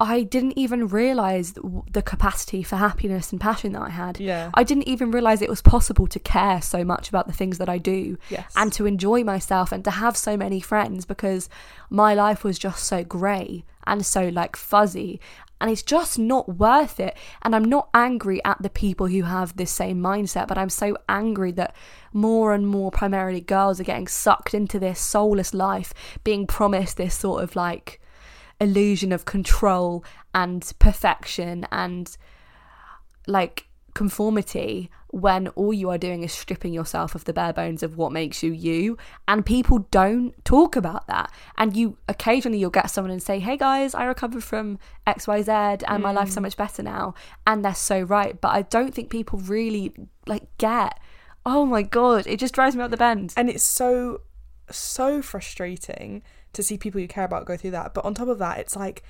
I 0.00 0.22
didn't 0.22 0.56
even 0.56 0.86
realize 0.86 1.54
the- 1.54 2.02
capacity 2.02 2.62
for 2.62 2.76
happiness 2.76 3.32
and 3.32 3.40
passion 3.40 3.72
that 3.72 3.82
I 3.82 3.90
had. 3.90 4.20
Yeah. 4.20 4.50
I 4.54 4.62
didn't 4.62 4.86
even 4.88 5.10
realize 5.10 5.42
it 5.42 5.48
was 5.50 5.60
possible 5.62 6.06
to 6.06 6.18
care 6.20 6.62
so 6.62 6.84
much 6.84 7.08
about 7.08 7.26
the 7.26 7.32
things 7.32 7.58
that 7.58 7.68
I 7.68 7.78
do 7.78 8.16
Yes. 8.30 8.52
and 8.56 8.72
to 8.74 8.86
enjoy 8.86 9.24
myself 9.24 9.72
and 9.72 9.82
to 9.84 9.90
have 9.90 10.16
so 10.16 10.36
many 10.36 10.60
friends 10.60 11.04
because 11.04 11.48
my 11.90 12.14
life 12.14 12.44
was 12.44 12.58
just 12.58 12.84
so 12.84 13.02
grey 13.02 13.64
and 13.86 14.06
so 14.06 14.28
like 14.28 14.54
fuzzy 14.56 15.20
and 15.60 15.70
it's 15.70 15.82
just 15.82 16.18
not 16.20 16.48
worth 16.56 17.00
it 17.00 17.16
and 17.42 17.52
i'm 17.56 17.64
not 17.64 17.88
angry 17.92 18.40
at 18.44 18.60
the 18.62 18.70
people 18.70 19.06
who 19.08 19.22
have 19.22 19.56
this 19.56 19.70
same 19.72 19.98
mindset 20.00 20.46
but 20.46 20.56
i'm 20.58 20.68
so 20.68 20.96
angry 21.08 21.50
that 21.50 21.74
more 22.12 22.52
and 22.54 22.68
more 22.68 22.90
primarily 22.92 23.40
girls 23.40 23.80
are 23.80 23.84
getting 23.84 24.06
sucked 24.06 24.54
into 24.54 24.78
this 24.78 25.00
soulless 25.00 25.52
life 25.54 25.92
being 26.22 26.46
promised 26.46 26.96
this 26.98 27.14
sort 27.14 27.42
of 27.42 27.56
like 27.56 27.98
illusion 28.60 29.12
of 29.12 29.24
control 29.24 30.04
and 30.34 30.72
perfection 30.78 31.66
and 31.70 32.16
like 33.26 33.68
conformity 33.94 34.90
when 35.08 35.48
all 35.48 35.72
you 35.72 35.90
are 35.90 35.98
doing 35.98 36.22
is 36.22 36.32
stripping 36.32 36.72
yourself 36.72 37.14
of 37.14 37.24
the 37.24 37.32
bare 37.32 37.52
bones 37.52 37.82
of 37.82 37.96
what 37.96 38.12
makes 38.12 38.42
you 38.42 38.52
you. 38.52 38.96
And 39.26 39.44
people 39.44 39.80
don't 39.90 40.32
talk 40.44 40.76
about 40.76 41.06
that. 41.06 41.32
And 41.56 41.76
you 41.76 41.96
occasionally 42.08 42.58
you'll 42.58 42.70
get 42.70 42.90
someone 42.90 43.10
and 43.10 43.22
say 43.22 43.38
hey 43.40 43.56
guys 43.56 43.94
i 43.94 44.04
recovered 44.04 44.44
from 44.44 44.78
xyz 45.06 45.82
and 45.88 46.02
my 46.02 46.12
life's 46.12 46.34
so 46.34 46.40
mm. 46.40 46.44
much 46.44 46.56
better 46.56 46.82
now. 46.82 47.14
And 47.46 47.64
they're 47.64 47.74
so 47.74 48.00
right. 48.02 48.40
But 48.40 48.48
i 48.48 48.62
don't 48.62 48.94
think 48.94 49.10
people 49.10 49.38
really 49.40 49.92
like 50.26 50.46
get 50.58 50.98
oh 51.46 51.64
my 51.64 51.82
god 51.82 52.26
it 52.26 52.38
just 52.38 52.54
drives 52.54 52.76
me 52.76 52.82
up 52.82 52.90
the 52.90 52.96
bend. 52.96 53.34
And 53.36 53.48
it's 53.48 53.64
so 53.64 54.20
so 54.70 55.22
frustrating 55.22 56.22
to 56.52 56.62
see 56.62 56.78
people 56.78 57.00
you 57.00 57.08
care 57.08 57.24
about 57.24 57.46
go 57.46 57.56
through 57.56 57.72
that. 57.72 57.94
But 57.94 58.04
on 58.04 58.14
top 58.14 58.28
of 58.28 58.38
that 58.38 58.58
it's 58.58 58.76
like 58.76 59.02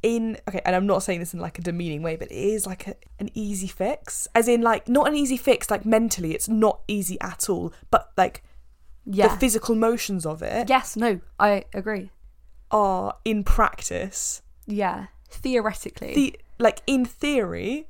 in 0.00 0.38
okay 0.48 0.60
and 0.64 0.76
i'm 0.76 0.86
not 0.86 1.02
saying 1.02 1.18
this 1.18 1.34
in 1.34 1.40
like 1.40 1.58
a 1.58 1.60
demeaning 1.60 2.04
way 2.04 2.14
but 2.14 2.30
it 2.30 2.36
is 2.36 2.68
like 2.68 2.86
a, 2.86 2.94
an 3.18 3.30
easy 3.34 3.66
fix. 3.66 4.28
As 4.34 4.46
in 4.46 4.62
like 4.62 4.88
not 4.88 5.08
an 5.08 5.16
easy 5.16 5.36
fix 5.36 5.70
like 5.70 5.84
mentally 5.84 6.34
it's 6.34 6.48
not 6.48 6.80
easy 6.86 7.20
at 7.20 7.48
all 7.50 7.72
but 7.90 8.12
like 8.16 8.44
yeah. 9.04 9.26
the 9.28 9.36
physical 9.36 9.74
motions 9.74 10.24
of 10.24 10.42
it 10.42 10.68
yes 10.68 10.96
no 10.96 11.20
i 11.40 11.64
agree. 11.74 12.10
are 12.70 13.16
in 13.24 13.42
practice 13.42 14.42
yeah 14.66 15.06
theoretically. 15.30 16.14
The 16.14 16.40
like 16.58 16.82
in 16.86 17.04
theory 17.04 17.88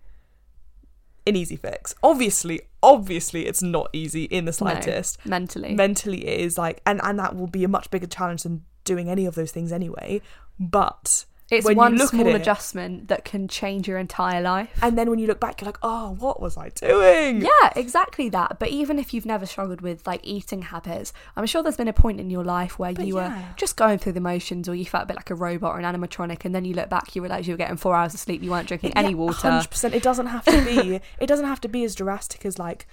an 1.28 1.36
easy 1.36 1.56
fix. 1.56 1.94
Obviously 2.02 2.60
obviously 2.82 3.46
it's 3.46 3.62
not 3.62 3.88
easy 3.92 4.24
in 4.24 4.44
the 4.44 4.50
No, 4.50 4.52
slightest. 4.52 5.24
mentally. 5.26 5.74
Mentally 5.74 6.26
it 6.26 6.40
is 6.40 6.56
like 6.58 6.80
and 6.86 7.00
and 7.02 7.18
that 7.18 7.36
will 7.36 7.46
be 7.46 7.64
a 7.64 7.68
much 7.68 7.90
bigger 7.90 8.06
challenge 8.06 8.42
than 8.44 8.64
doing 8.84 9.08
any 9.08 9.26
of 9.26 9.34
those 9.34 9.50
things 9.52 9.72
anyway. 9.72 10.20
But 10.58 11.24
It's 11.50 11.64
when 11.64 11.76
one 11.76 11.96
look 11.96 12.10
small 12.10 12.26
it- 12.26 12.34
adjustment 12.36 13.08
that 13.08 13.24
can 13.24 13.48
change 13.48 13.88
your 13.88 13.96
entire 13.98 14.42
life. 14.42 14.78
and 14.82 14.98
then 14.98 15.08
when 15.08 15.18
you 15.18 15.26
look 15.26 15.40
back 15.40 15.60
you're 15.60 15.66
like 15.66 15.78
oh 15.82 16.14
what 16.18 16.40
was 16.42 16.56
i 16.58 16.68
doing 16.70 17.40
yeah, 17.42 17.72
exactly 17.74 18.28
that. 18.30 18.58
But 18.58 18.68
even 18.68 18.98
if 18.98 19.14
you've 19.14 19.24
never 19.26 19.46
struggled 19.46 19.80
with 19.80 20.06
like 20.06 20.20
eating 20.22 20.62
habits, 20.62 21.12
I'm 21.36 21.46
sure 21.46 21.62
there's 21.62 21.76
been 21.76 21.88
a 21.88 21.92
point 21.92 22.20
in 22.20 22.28
your 22.30 22.44
life 22.44 22.78
where 22.78 22.92
But 22.92 23.06
you 23.06 23.14
were 23.14 23.32
just 23.56 23.76
going 23.76 23.98
through 23.98 24.12
the 24.12 24.20
motions 24.20 24.68
or 24.68 24.74
you 24.74 24.84
felt 24.84 25.04
a 25.04 25.06
bit 25.06 25.16
like 25.16 25.30
a 25.30 25.34
robot 25.34 25.74
or 25.74 25.78
an 25.78 25.84
animatronic 25.84 26.44
and 26.44 26.54
then 26.54 26.64
you 26.64 26.74
look 26.74 26.88
back, 26.90 27.14
you 27.16 27.22
realise 27.22 27.46
you 27.46 27.54
were 27.54 27.58
getting 27.58 27.76
four 27.76 27.94
hours 27.94 28.12
of 28.14 28.20
sleep, 28.20 28.42
you 28.42 28.50
weren't 28.50 28.68
drinking 28.68 28.92
any 28.96 29.10
Yeah, 29.10 29.14
water. 29.14 29.48
100% 29.48 29.92
it 29.94 30.02
doesn't 30.02 30.26
have 30.26 30.44
to 30.44 30.60
be 30.64 31.00
it 31.18 31.26
doesn't 31.26 31.46
have 31.46 31.60
to 31.62 31.68
be 31.68 31.84
as 31.84 31.94
drastic 31.94 32.44
as 32.44 32.58
like 32.58 32.86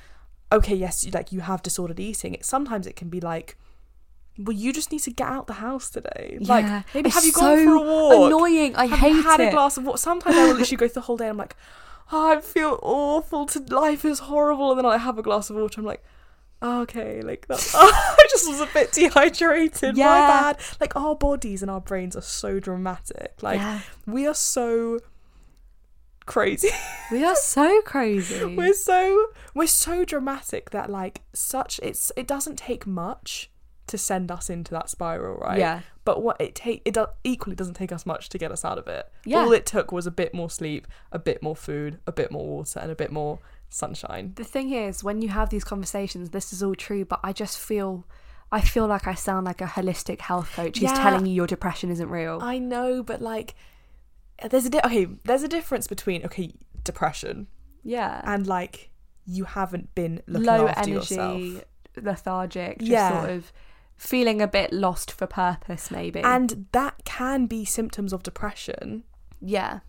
okay 0.52 0.76
yes 0.76 1.06
like 1.14 1.32
you 1.32 1.40
have 1.42 1.62
disordered 1.64 2.00
eating 2.00 2.34
it 2.34 2.46
sometimes 2.46 2.86
it 2.88 2.96
can 2.96 3.10
be 3.10 3.20
like 3.20 3.58
well 4.38 4.56
you 4.56 4.74
just 4.74 4.92
need 4.92 5.00
to 5.02 5.12
get 5.12 5.28
out 5.28 5.48
the 5.48 5.54
house 5.54 5.90
today. 5.90 6.38
Yeah, 6.42 6.48
like 6.48 6.86
maybe 6.94 7.08
it's 7.08 7.16
have 7.16 7.26
you 7.26 7.32
gone 7.32 7.64
for 7.64 7.76
a 7.76 7.82
walk? 7.82 8.28
Annoying. 8.28 8.76
I 8.76 8.86
have 8.86 9.00
hate 9.00 9.14
you 9.14 9.24
had 9.24 9.40
it. 9.40 9.50
a 9.50 9.52
glass 9.52 9.78
of 9.78 9.86
water 9.86 9.98
sometimes 9.98 10.36
i 10.36 10.46
will 10.46 10.56
literally 10.56 10.78
go 10.78 10.88
through 10.88 10.94
the 10.94 11.02
whole 11.02 11.18
day 11.18 11.26
and 11.26 11.32
i'm 11.32 11.38
like 11.38 11.56
oh, 12.12 12.32
i 12.32 12.42
feel 12.42 12.80
awful. 12.82 13.46
To 13.48 13.60
life 13.60 14.06
is 14.06 14.20
horrible. 14.20 14.72
And 14.72 14.80
then 14.80 14.86
i 14.86 14.98
have 14.98 15.18
a 15.18 15.24
glass 15.24 15.50
of 15.50 15.56
water. 15.56 15.80
I'm 15.80 15.86
like 15.86 16.04
oh, 16.62 16.82
okay 16.82 17.22
like 17.22 17.46
that's 17.48 17.74
i 17.78 18.26
just 18.30 18.48
was 18.48 18.60
a 18.60 18.68
bit 18.74 18.92
dehydrated. 18.92 19.98
My 19.98 20.04
bad. 20.04 20.60
Like 20.80 20.96
our 20.96 21.16
bodies 21.16 21.62
and 21.62 21.72
our 21.72 21.82
brains 21.82 22.16
are 22.16 22.22
so 22.22 22.60
dramatic. 22.60 23.36
Like 23.42 23.60
yeah. 23.60 23.82
we 24.06 24.28
are 24.28 24.34
so 24.34 25.00
crazy. 26.26 26.70
We 27.12 27.24
are 27.24 27.36
so 27.36 27.84
crazy. 27.84 28.44
we're 28.44 28.74
so 28.74 29.28
we're 29.54 29.68
so 29.68 30.04
dramatic 30.04 30.72
that 30.72 30.90
like 30.90 31.22
such 31.34 31.80
it's 31.84 32.12
it 32.18 32.26
doesn't 32.26 32.58
take 32.58 32.88
much 32.88 33.52
to 33.88 33.98
send 33.98 34.32
us 34.32 34.50
into 34.50 34.72
that 34.72 34.90
spiral 34.90 35.38
right 35.38 35.60
Yeah. 35.60 35.82
but 36.06 36.24
what 36.24 36.40
it 36.42 36.56
take 36.56 36.82
it 36.86 36.94
do- 36.96 37.08
equally 37.24 37.56
doesn't 37.56 37.76
take 37.76 37.92
us 37.92 38.06
much 38.06 38.30
to 38.30 38.38
get 38.38 38.52
us 38.52 38.66
out 38.66 38.78
of 38.78 38.88
it 38.88 39.12
Yeah. 39.26 39.40
all 39.40 39.52
it 39.52 39.66
took 39.66 39.92
was 39.92 40.08
a 40.08 40.12
bit 40.12 40.34
more 40.34 40.50
sleep 40.50 40.88
a 41.12 41.20
bit 41.20 41.44
more 41.44 41.56
food 41.56 42.00
a 42.08 42.12
bit 42.12 42.32
more 42.32 42.46
water 42.48 42.80
and 42.80 42.92
a 42.92 42.96
bit 42.96 43.12
more 43.12 43.40
sunshine 43.70 44.34
The 44.36 44.44
thing 44.44 44.72
is, 44.72 45.04
when 45.04 45.22
you 45.22 45.30
have 45.30 45.50
these 45.50 45.64
conversations, 45.64 46.30
this 46.30 46.54
is 46.54 46.64
all 46.64 46.76
true, 46.76 47.04
but 47.04 47.20
I 47.24 47.34
just 47.34 47.58
feel. 47.60 48.06
I 48.52 48.62
feel 48.62 48.88
like 48.88 49.06
I 49.08 49.16
sound 49.16 49.46
like 49.46 49.60
a 49.60 49.66
holistic 49.66 50.22
health 50.22 50.52
coach 50.56 50.78
who's 50.80 50.92
Yeah. 50.92 51.04
telling 51.04 51.26
you 51.26 51.34
your 51.34 51.48
depression 51.48 51.90
isn't 51.92 52.10
real. 52.10 52.40
i 52.42 52.58
know 52.60 53.04
but 53.04 53.20
like 53.22 53.56
there's 54.50 54.66
a 54.66 54.70
di- 54.70 54.82
okay 54.86 55.06
there's 55.26 55.44
a 55.44 55.48
difference 55.48 55.88
between 55.88 56.24
okay 56.26 56.54
depression 56.84 57.48
yeah. 57.84 58.22
and 58.24 58.46
like 58.48 58.92
you 59.26 59.44
haven't 59.46 59.94
been 59.96 60.22
looking 60.28 60.46
low 60.46 60.68
after 60.68 60.92
energy, 60.92 60.92
yourself 60.92 61.64
lethargic, 62.02 62.80
just 62.80 62.92
Yeah. 62.92 63.20
sort 63.20 63.30
of 63.32 63.52
feeling 63.98 64.42
a 64.42 64.48
bit 64.48 64.72
lost 64.74 65.12
for 65.12 65.26
purpose, 65.28 65.90
maybe. 65.92 66.22
and 66.22 66.68
that 66.72 66.96
can 67.06 67.46
be 67.46 67.66
symptoms 67.66 68.12
of 68.14 68.24
depression 68.24 69.04
yeah, 69.42 69.80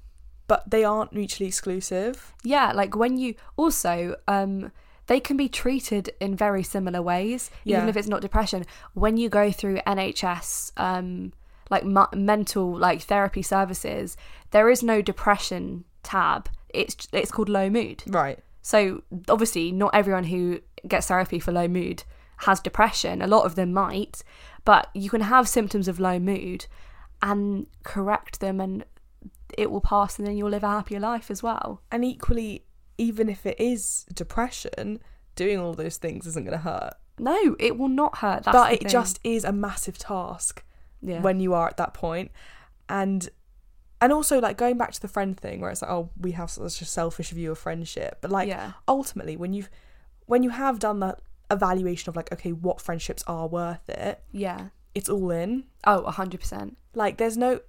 but 0.48 0.68
they 0.70 0.84
aren't 0.84 1.12
mutually 1.12 1.46
exclusive. 1.48 2.34
yeah, 2.42 2.72
like 2.72 2.94
when 2.94 3.16
you 3.16 3.34
also, 3.56 4.16
um, 4.28 4.70
they 5.06 5.18
can 5.20 5.36
be 5.36 5.48
treated 5.48 6.10
in 6.20 6.36
very 6.36 6.62
similar 6.62 7.00
ways, 7.00 7.50
even 7.64 7.84
Yeah. 7.84 7.88
if 7.88 7.96
it's 7.96 8.08
not 8.08 8.20
depression. 8.20 8.64
When 8.94 9.16
you 9.16 9.28
go 9.28 9.50
through 9.50 9.78
NHS, 9.86 10.72
um, 10.76 11.32
like 11.70 11.84
mu- 11.84 12.06
mental 12.14 12.76
like 12.76 13.02
therapy 13.02 13.42
services, 13.42 14.16
there 14.50 14.68
is 14.68 14.82
no 14.82 15.00
depression 15.02 15.84
tab. 16.02 16.48
It's 16.68 17.08
it's 17.12 17.30
called 17.30 17.48
low 17.48 17.70
mood. 17.70 18.02
Right. 18.06 18.38
So 18.62 19.02
obviously, 19.28 19.72
not 19.72 19.94
everyone 19.94 20.24
who 20.24 20.60
gets 20.86 21.06
therapy 21.06 21.38
for 21.38 21.52
low 21.52 21.68
mood 21.68 22.02
has 22.38 22.60
depression. 22.60 23.22
A 23.22 23.26
lot 23.26 23.44
of 23.44 23.54
them 23.54 23.72
might, 23.72 24.22
but 24.64 24.90
you 24.94 25.10
can 25.10 25.22
have 25.22 25.48
symptoms 25.48 25.88
of 25.88 26.00
low 26.00 26.18
mood 26.18 26.66
and 27.22 27.66
correct 27.82 28.40
them, 28.40 28.60
and 28.60 28.84
it 29.56 29.70
will 29.70 29.80
pass, 29.80 30.18
and 30.18 30.26
then 30.26 30.36
you'll 30.36 30.50
live 30.50 30.64
a 30.64 30.68
happier 30.68 31.00
life 31.00 31.30
as 31.30 31.42
well. 31.42 31.82
And 31.90 32.04
equally, 32.04 32.64
even 32.98 33.28
if 33.28 33.46
it 33.46 33.58
is 33.60 34.04
depression, 34.12 35.00
doing 35.34 35.58
all 35.58 35.74
those 35.74 35.96
things 35.96 36.26
isn't 36.26 36.44
going 36.44 36.58
to 36.58 36.64
hurt. 36.64 36.94
No, 37.18 37.56
it 37.58 37.78
will 37.78 37.88
not 37.88 38.18
hurt. 38.18 38.44
That's 38.44 38.56
but 38.56 38.72
it 38.72 38.80
thing. 38.80 38.88
just 38.88 39.20
is 39.24 39.44
a 39.44 39.52
massive 39.52 39.98
task 39.98 40.62
yeah. 41.00 41.20
when 41.20 41.40
you 41.40 41.54
are 41.54 41.66
at 41.68 41.76
that 41.78 41.94
point. 41.94 42.30
And 42.88 43.28
and 44.00 44.12
also 44.12 44.40
like 44.40 44.58
going 44.58 44.76
back 44.76 44.92
to 44.92 45.00
the 45.00 45.08
friend 45.08 45.38
thing 45.38 45.60
where 45.60 45.70
it's 45.70 45.80
like, 45.80 45.90
oh, 45.90 46.10
we 46.20 46.32
have 46.32 46.50
such 46.50 46.82
a 46.82 46.84
selfish 46.84 47.30
view 47.30 47.52
of 47.52 47.58
friendship. 47.58 48.18
But 48.20 48.30
like 48.30 48.48
yeah, 48.48 48.72
ultimately 48.86 49.36
when 49.36 49.52
you've 49.52 49.70
when 50.26 50.42
you 50.42 50.50
have 50.50 50.78
done 50.78 51.00
that 51.00 51.20
evaluation 51.50 52.08
of 52.10 52.16
like, 52.16 52.32
okay, 52.32 52.52
what 52.52 52.80
friendships 52.80 53.22
are 53.26 53.46
worth 53.48 53.88
it, 53.88 54.22
yeah. 54.32 54.68
it's 54.94 55.08
all 55.08 55.30
in. 55.30 55.64
Oh, 55.84 56.04
100%. 56.06 56.74
Like 56.94 57.18
there's 57.18 57.36
no 57.36 57.60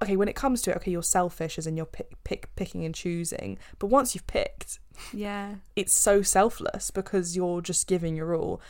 okay, 0.00 0.16
when 0.16 0.28
it 0.28 0.36
comes 0.36 0.62
to 0.62 0.70
it, 0.70 0.76
okay, 0.76 0.92
you're 0.92 1.02
selfish 1.02 1.58
as 1.58 1.66
in 1.66 1.76
you're 1.76 1.84
pick, 1.86 2.12
pick 2.22 2.54
picking 2.54 2.84
and 2.84 2.94
choosing. 2.94 3.58
But 3.80 3.88
once 3.88 4.14
you've 4.14 4.26
picked, 4.28 4.78
Yeah. 5.12 5.56
it's 5.74 6.00
so 6.00 6.22
selfless 6.22 6.92
because 6.92 7.34
you're 7.34 7.60
just 7.60 7.88
giving 7.88 8.14
your 8.14 8.36
all. 8.36 8.60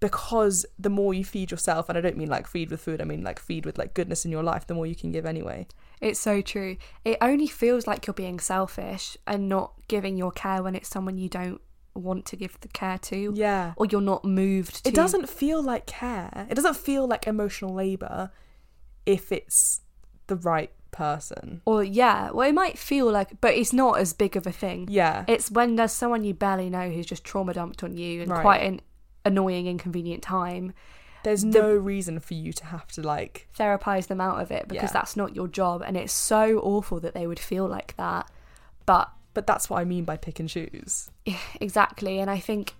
Because 0.00 0.64
the 0.78 0.90
more 0.90 1.12
you 1.14 1.24
feed 1.24 1.50
yourself, 1.50 1.88
and 1.88 1.96
I 1.98 2.00
don't 2.00 2.16
mean 2.16 2.28
like 2.28 2.46
feed 2.48 2.70
with 2.70 2.80
food, 2.80 3.00
I 3.00 3.04
mean 3.04 3.22
like 3.22 3.38
feed 3.38 3.66
with 3.66 3.78
like 3.78 3.94
goodness 3.94 4.24
in 4.24 4.30
your 4.32 4.42
life, 4.44 4.66
the 4.66 4.74
more 4.74 4.86
you 4.86 4.94
can 4.96 5.10
give 5.12 5.26
anyway. 5.26 5.66
It's 6.00 6.20
so 6.20 6.40
true. 6.40 6.76
It 7.04 7.18
only 7.20 7.46
feels 7.48 7.86
like 7.86 8.06
you're 8.06 8.14
being 8.14 8.38
selfish 8.40 9.16
and 9.28 9.48
not 9.48 9.72
giving 9.88 10.16
your 10.16 10.30
care 10.32 10.62
when 10.62 10.74
it's 10.76 10.88
someone 10.88 11.18
you 11.18 11.28
don't 11.28 11.60
want 11.98 12.24
to 12.26 12.36
give 12.36 12.58
the 12.60 12.68
care 12.68 12.98
to 12.98 13.32
Yeah. 13.34 13.74
or 13.76 13.86
you're 13.86 14.00
not 14.00 14.24
moved 14.24 14.84
to. 14.84 14.88
It 14.88 14.94
doesn't 14.94 15.28
feel 15.28 15.62
like 15.62 15.86
care. 15.86 16.46
It 16.50 16.54
doesn't 16.54 16.76
feel 16.76 17.06
like 17.06 17.26
emotional 17.26 17.74
labor 17.74 18.30
if 19.06 19.32
it's 19.32 19.80
the 20.26 20.36
right 20.36 20.70
person. 20.90 21.60
Or 21.64 21.82
yeah, 21.84 22.30
well, 22.30 22.48
it 22.48 22.52
might 22.54 22.78
feel 22.78 23.10
like, 23.10 23.40
but 23.40 23.54
it's 23.54 23.72
not 23.72 23.98
as 23.98 24.12
big 24.12 24.36
of 24.36 24.46
a 24.46 24.52
thing. 24.52 24.88
Yeah. 24.90 25.24
It's 25.28 25.50
when 25.50 25.76
there's 25.76 25.92
someone 25.92 26.24
you 26.24 26.34
barely 26.34 26.70
know 26.70 26.90
who's 26.90 27.06
just 27.06 27.24
trauma 27.24 27.54
dumped 27.54 27.82
on 27.82 27.96
you 27.96 28.22
and 28.22 28.30
Right. 28.30 28.42
quite 28.42 28.62
an 28.62 28.80
annoying, 29.24 29.66
inconvenient 29.66 30.22
time. 30.22 30.72
There's 31.24 31.42
the- 31.42 31.48
no 31.48 31.74
reason 31.74 32.20
for 32.20 32.34
you 32.34 32.52
to 32.52 32.64
have 32.66 32.86
to 32.92 33.02
like 33.02 33.48
Therapize 33.58 34.06
them 34.06 34.20
out 34.20 34.40
of 34.40 34.50
it 34.50 34.68
because 34.68 34.90
Yeah. 34.90 34.92
that's 34.92 35.16
not 35.16 35.34
your 35.34 35.48
job, 35.48 35.82
and 35.84 35.96
it's 35.96 36.12
so 36.12 36.58
awful 36.60 37.00
that 37.00 37.12
they 37.14 37.26
would 37.26 37.40
feel 37.40 37.66
like 37.66 37.94
that. 37.96 38.30
But 38.86 39.10
but 39.38 39.46
that's 39.46 39.70
what 39.70 39.78
I 39.78 39.84
mean 39.84 40.02
by 40.02 40.16
pick 40.16 40.40
and 40.40 40.48
choose. 40.48 41.08
exactly, 41.60 42.18
and 42.18 42.28
I 42.28 42.40
think 42.40 42.74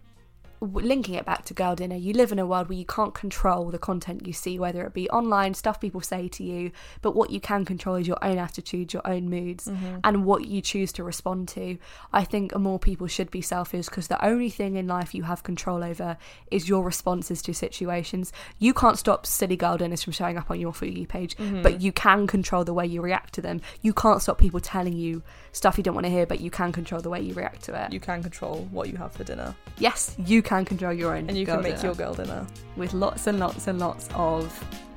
linking 0.61 1.15
it 1.15 1.25
back 1.25 1.45
to 1.47 1.55
girl 1.55 1.75
dinner, 1.75 1.97
you 1.97 2.13
live 2.13 2.33
in 2.33 2.39
a 2.39 2.47
world 2.47 2.69
where 2.69 2.79
you 2.79 2.85
can't 2.85 3.15
control 3.15 3.71
the 3.71 3.79
content 3.79 4.27
you 4.27 4.33
see, 4.33 4.59
whether 4.59 4.85
it 4.85 4.95
be 4.95 5.09
online 5.11 5.55
stuff 5.55 5.81
people 5.81 6.01
say 6.01 6.29
to 6.29 6.43
you, 6.43 6.71
but 7.03 7.15
what 7.15 7.31
you 7.31 7.41
can 7.41 7.65
control 7.65 7.97
is 7.97 8.07
your 8.07 8.23
own 8.23 8.39
attitude, 8.39 8.93
your 8.93 9.07
own 9.07 9.29
moods, 9.29 9.67
mm-hmm. 9.67 9.99
and 10.05 10.25
what 10.25 10.47
you 10.47 10.61
choose 10.61 10.93
to 10.93 11.05
respond 11.05 11.49
to. 11.49 11.79
I 12.13 12.25
think 12.25 12.57
more 12.57 12.79
people 12.79 13.07
should 13.07 13.31
be 13.31 13.41
selfish 13.41 13.87
because 13.87 14.09
the 14.09 14.25
only 14.25 14.51
thing 14.51 14.77
in 14.77 14.87
life 14.87 15.15
you 15.15 15.25
have 15.25 15.43
control 15.43 15.85
over 15.85 16.17
is 16.51 16.69
your 16.69 16.83
responses 16.85 17.43
to 17.43 17.55
situations. 17.55 18.33
You 18.59 18.75
can't 18.75 18.99
stop 18.99 19.27
silly 19.27 19.57
girl 19.57 19.77
dinners 19.77 20.03
from 20.03 20.13
showing 20.13 20.39
up 20.39 20.51
on 20.51 20.61
your 20.61 20.73
For 20.73 20.87
You 20.87 21.07
page, 21.07 21.37
mm-hmm. 21.37 21.63
but 21.63 21.81
you 21.81 21.93
can 21.93 22.27
control 22.27 22.65
the 22.65 22.75
way 22.75 22.87
you 22.87 23.01
react 23.01 23.35
to 23.35 23.43
them. 23.43 23.61
You 23.83 23.93
can't 23.93 24.23
stop 24.23 24.39
people 24.39 24.61
telling 24.61 24.95
you 24.95 25.23
stuff 25.53 25.77
you 25.77 25.85
don't 25.85 25.95
want 25.95 26.07
to 26.07 26.11
hear, 26.11 26.27
but 26.27 26.41
you 26.41 26.51
can 26.51 26.73
control 26.73 27.01
the 27.01 27.11
way 27.11 27.21
you 27.21 27.35
react 27.35 27.63
to 27.65 27.85
it. 27.85 27.93
You 27.93 28.01
can 28.01 28.23
control 28.23 28.69
what 28.71 28.89
you 28.89 28.97
have 28.97 29.13
for 29.13 29.25
dinner. 29.25 29.55
yes, 29.79 30.17
you 30.25 30.43
can 30.49 30.65
control 30.65 30.93
your 30.93 31.15
own 31.15 31.29
And 31.29 31.37
you 31.37 31.45
can 31.47 31.63
make 31.63 31.77
dinner 31.77 31.89
your 31.89 31.95
girl 31.95 32.15
dinner. 32.15 32.47
with 32.77 32.95
lots 32.95 33.27
and 33.27 33.39
lots 33.39 33.67
and 33.69 33.79
lots 33.79 34.09
of 34.15 34.43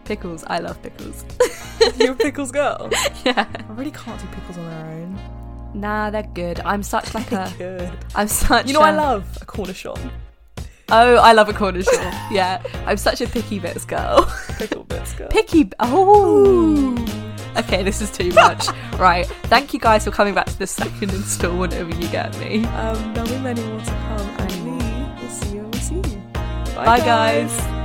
pickles. 0.05 0.43
I 0.47 0.59
love 0.59 0.81
pickles. 0.81 1.25
You're 1.97 2.13
a 2.13 2.15
pickles 2.15 2.51
girl. 2.51 2.89
yeah. 3.25 3.45
I 3.69 3.73
really 3.73 3.91
can't 3.91 4.19
do 4.21 4.27
pickles 4.27 4.57
on 4.57 4.65
their 4.65 4.85
own. 4.85 5.19
Nah, 5.73 6.09
they're 6.09 6.23
good. 6.33 6.59
I'm 6.61 6.83
such 6.83 7.13
like 7.19 7.31
a. 7.33 7.53
Good. 7.57 7.91
I'm 8.15 8.27
such. 8.27 8.67
You 8.67 8.73
know 8.73 8.81
a- 8.81 8.85
I 8.85 8.91
love? 8.91 9.25
A 9.41 9.45
cornichon. 9.45 9.99
Oh, 10.93 11.15
I 11.15 11.31
love 11.31 11.47
a 11.47 11.53
cornish 11.53 11.87
Yeah, 12.31 12.61
I'm 12.85 12.97
such 12.97 13.21
a 13.21 13.27
picky 13.27 13.59
bits 13.59 13.85
girl. 13.85 14.25
Pickle 14.57 14.83
bits 14.83 15.13
girl. 15.13 15.29
Picky. 15.29 15.69
Oh. 15.79 16.95
Okay, 17.57 17.81
this 17.83 18.01
is 18.01 18.09
too 18.11 18.31
much. 18.33 18.67
right. 18.99 19.25
Thank 19.53 19.73
you 19.73 19.79
guys 19.79 20.03
for 20.05 20.11
coming 20.11 20.33
back 20.33 20.47
to 20.47 20.59
the 20.59 20.67
second 20.67 21.11
installment 21.11 21.73
of 21.73 21.87
You 22.01 22.07
Get 22.09 22.37
Me. 22.39 22.65
Um, 22.65 23.13
there'll 23.13 23.29
be 23.29 23.37
many 23.39 23.63
more 23.63 23.79
to 23.79 23.85
come. 23.85 24.40
Bye, 26.85 26.99
guys. 26.99 27.59
I 27.59 27.80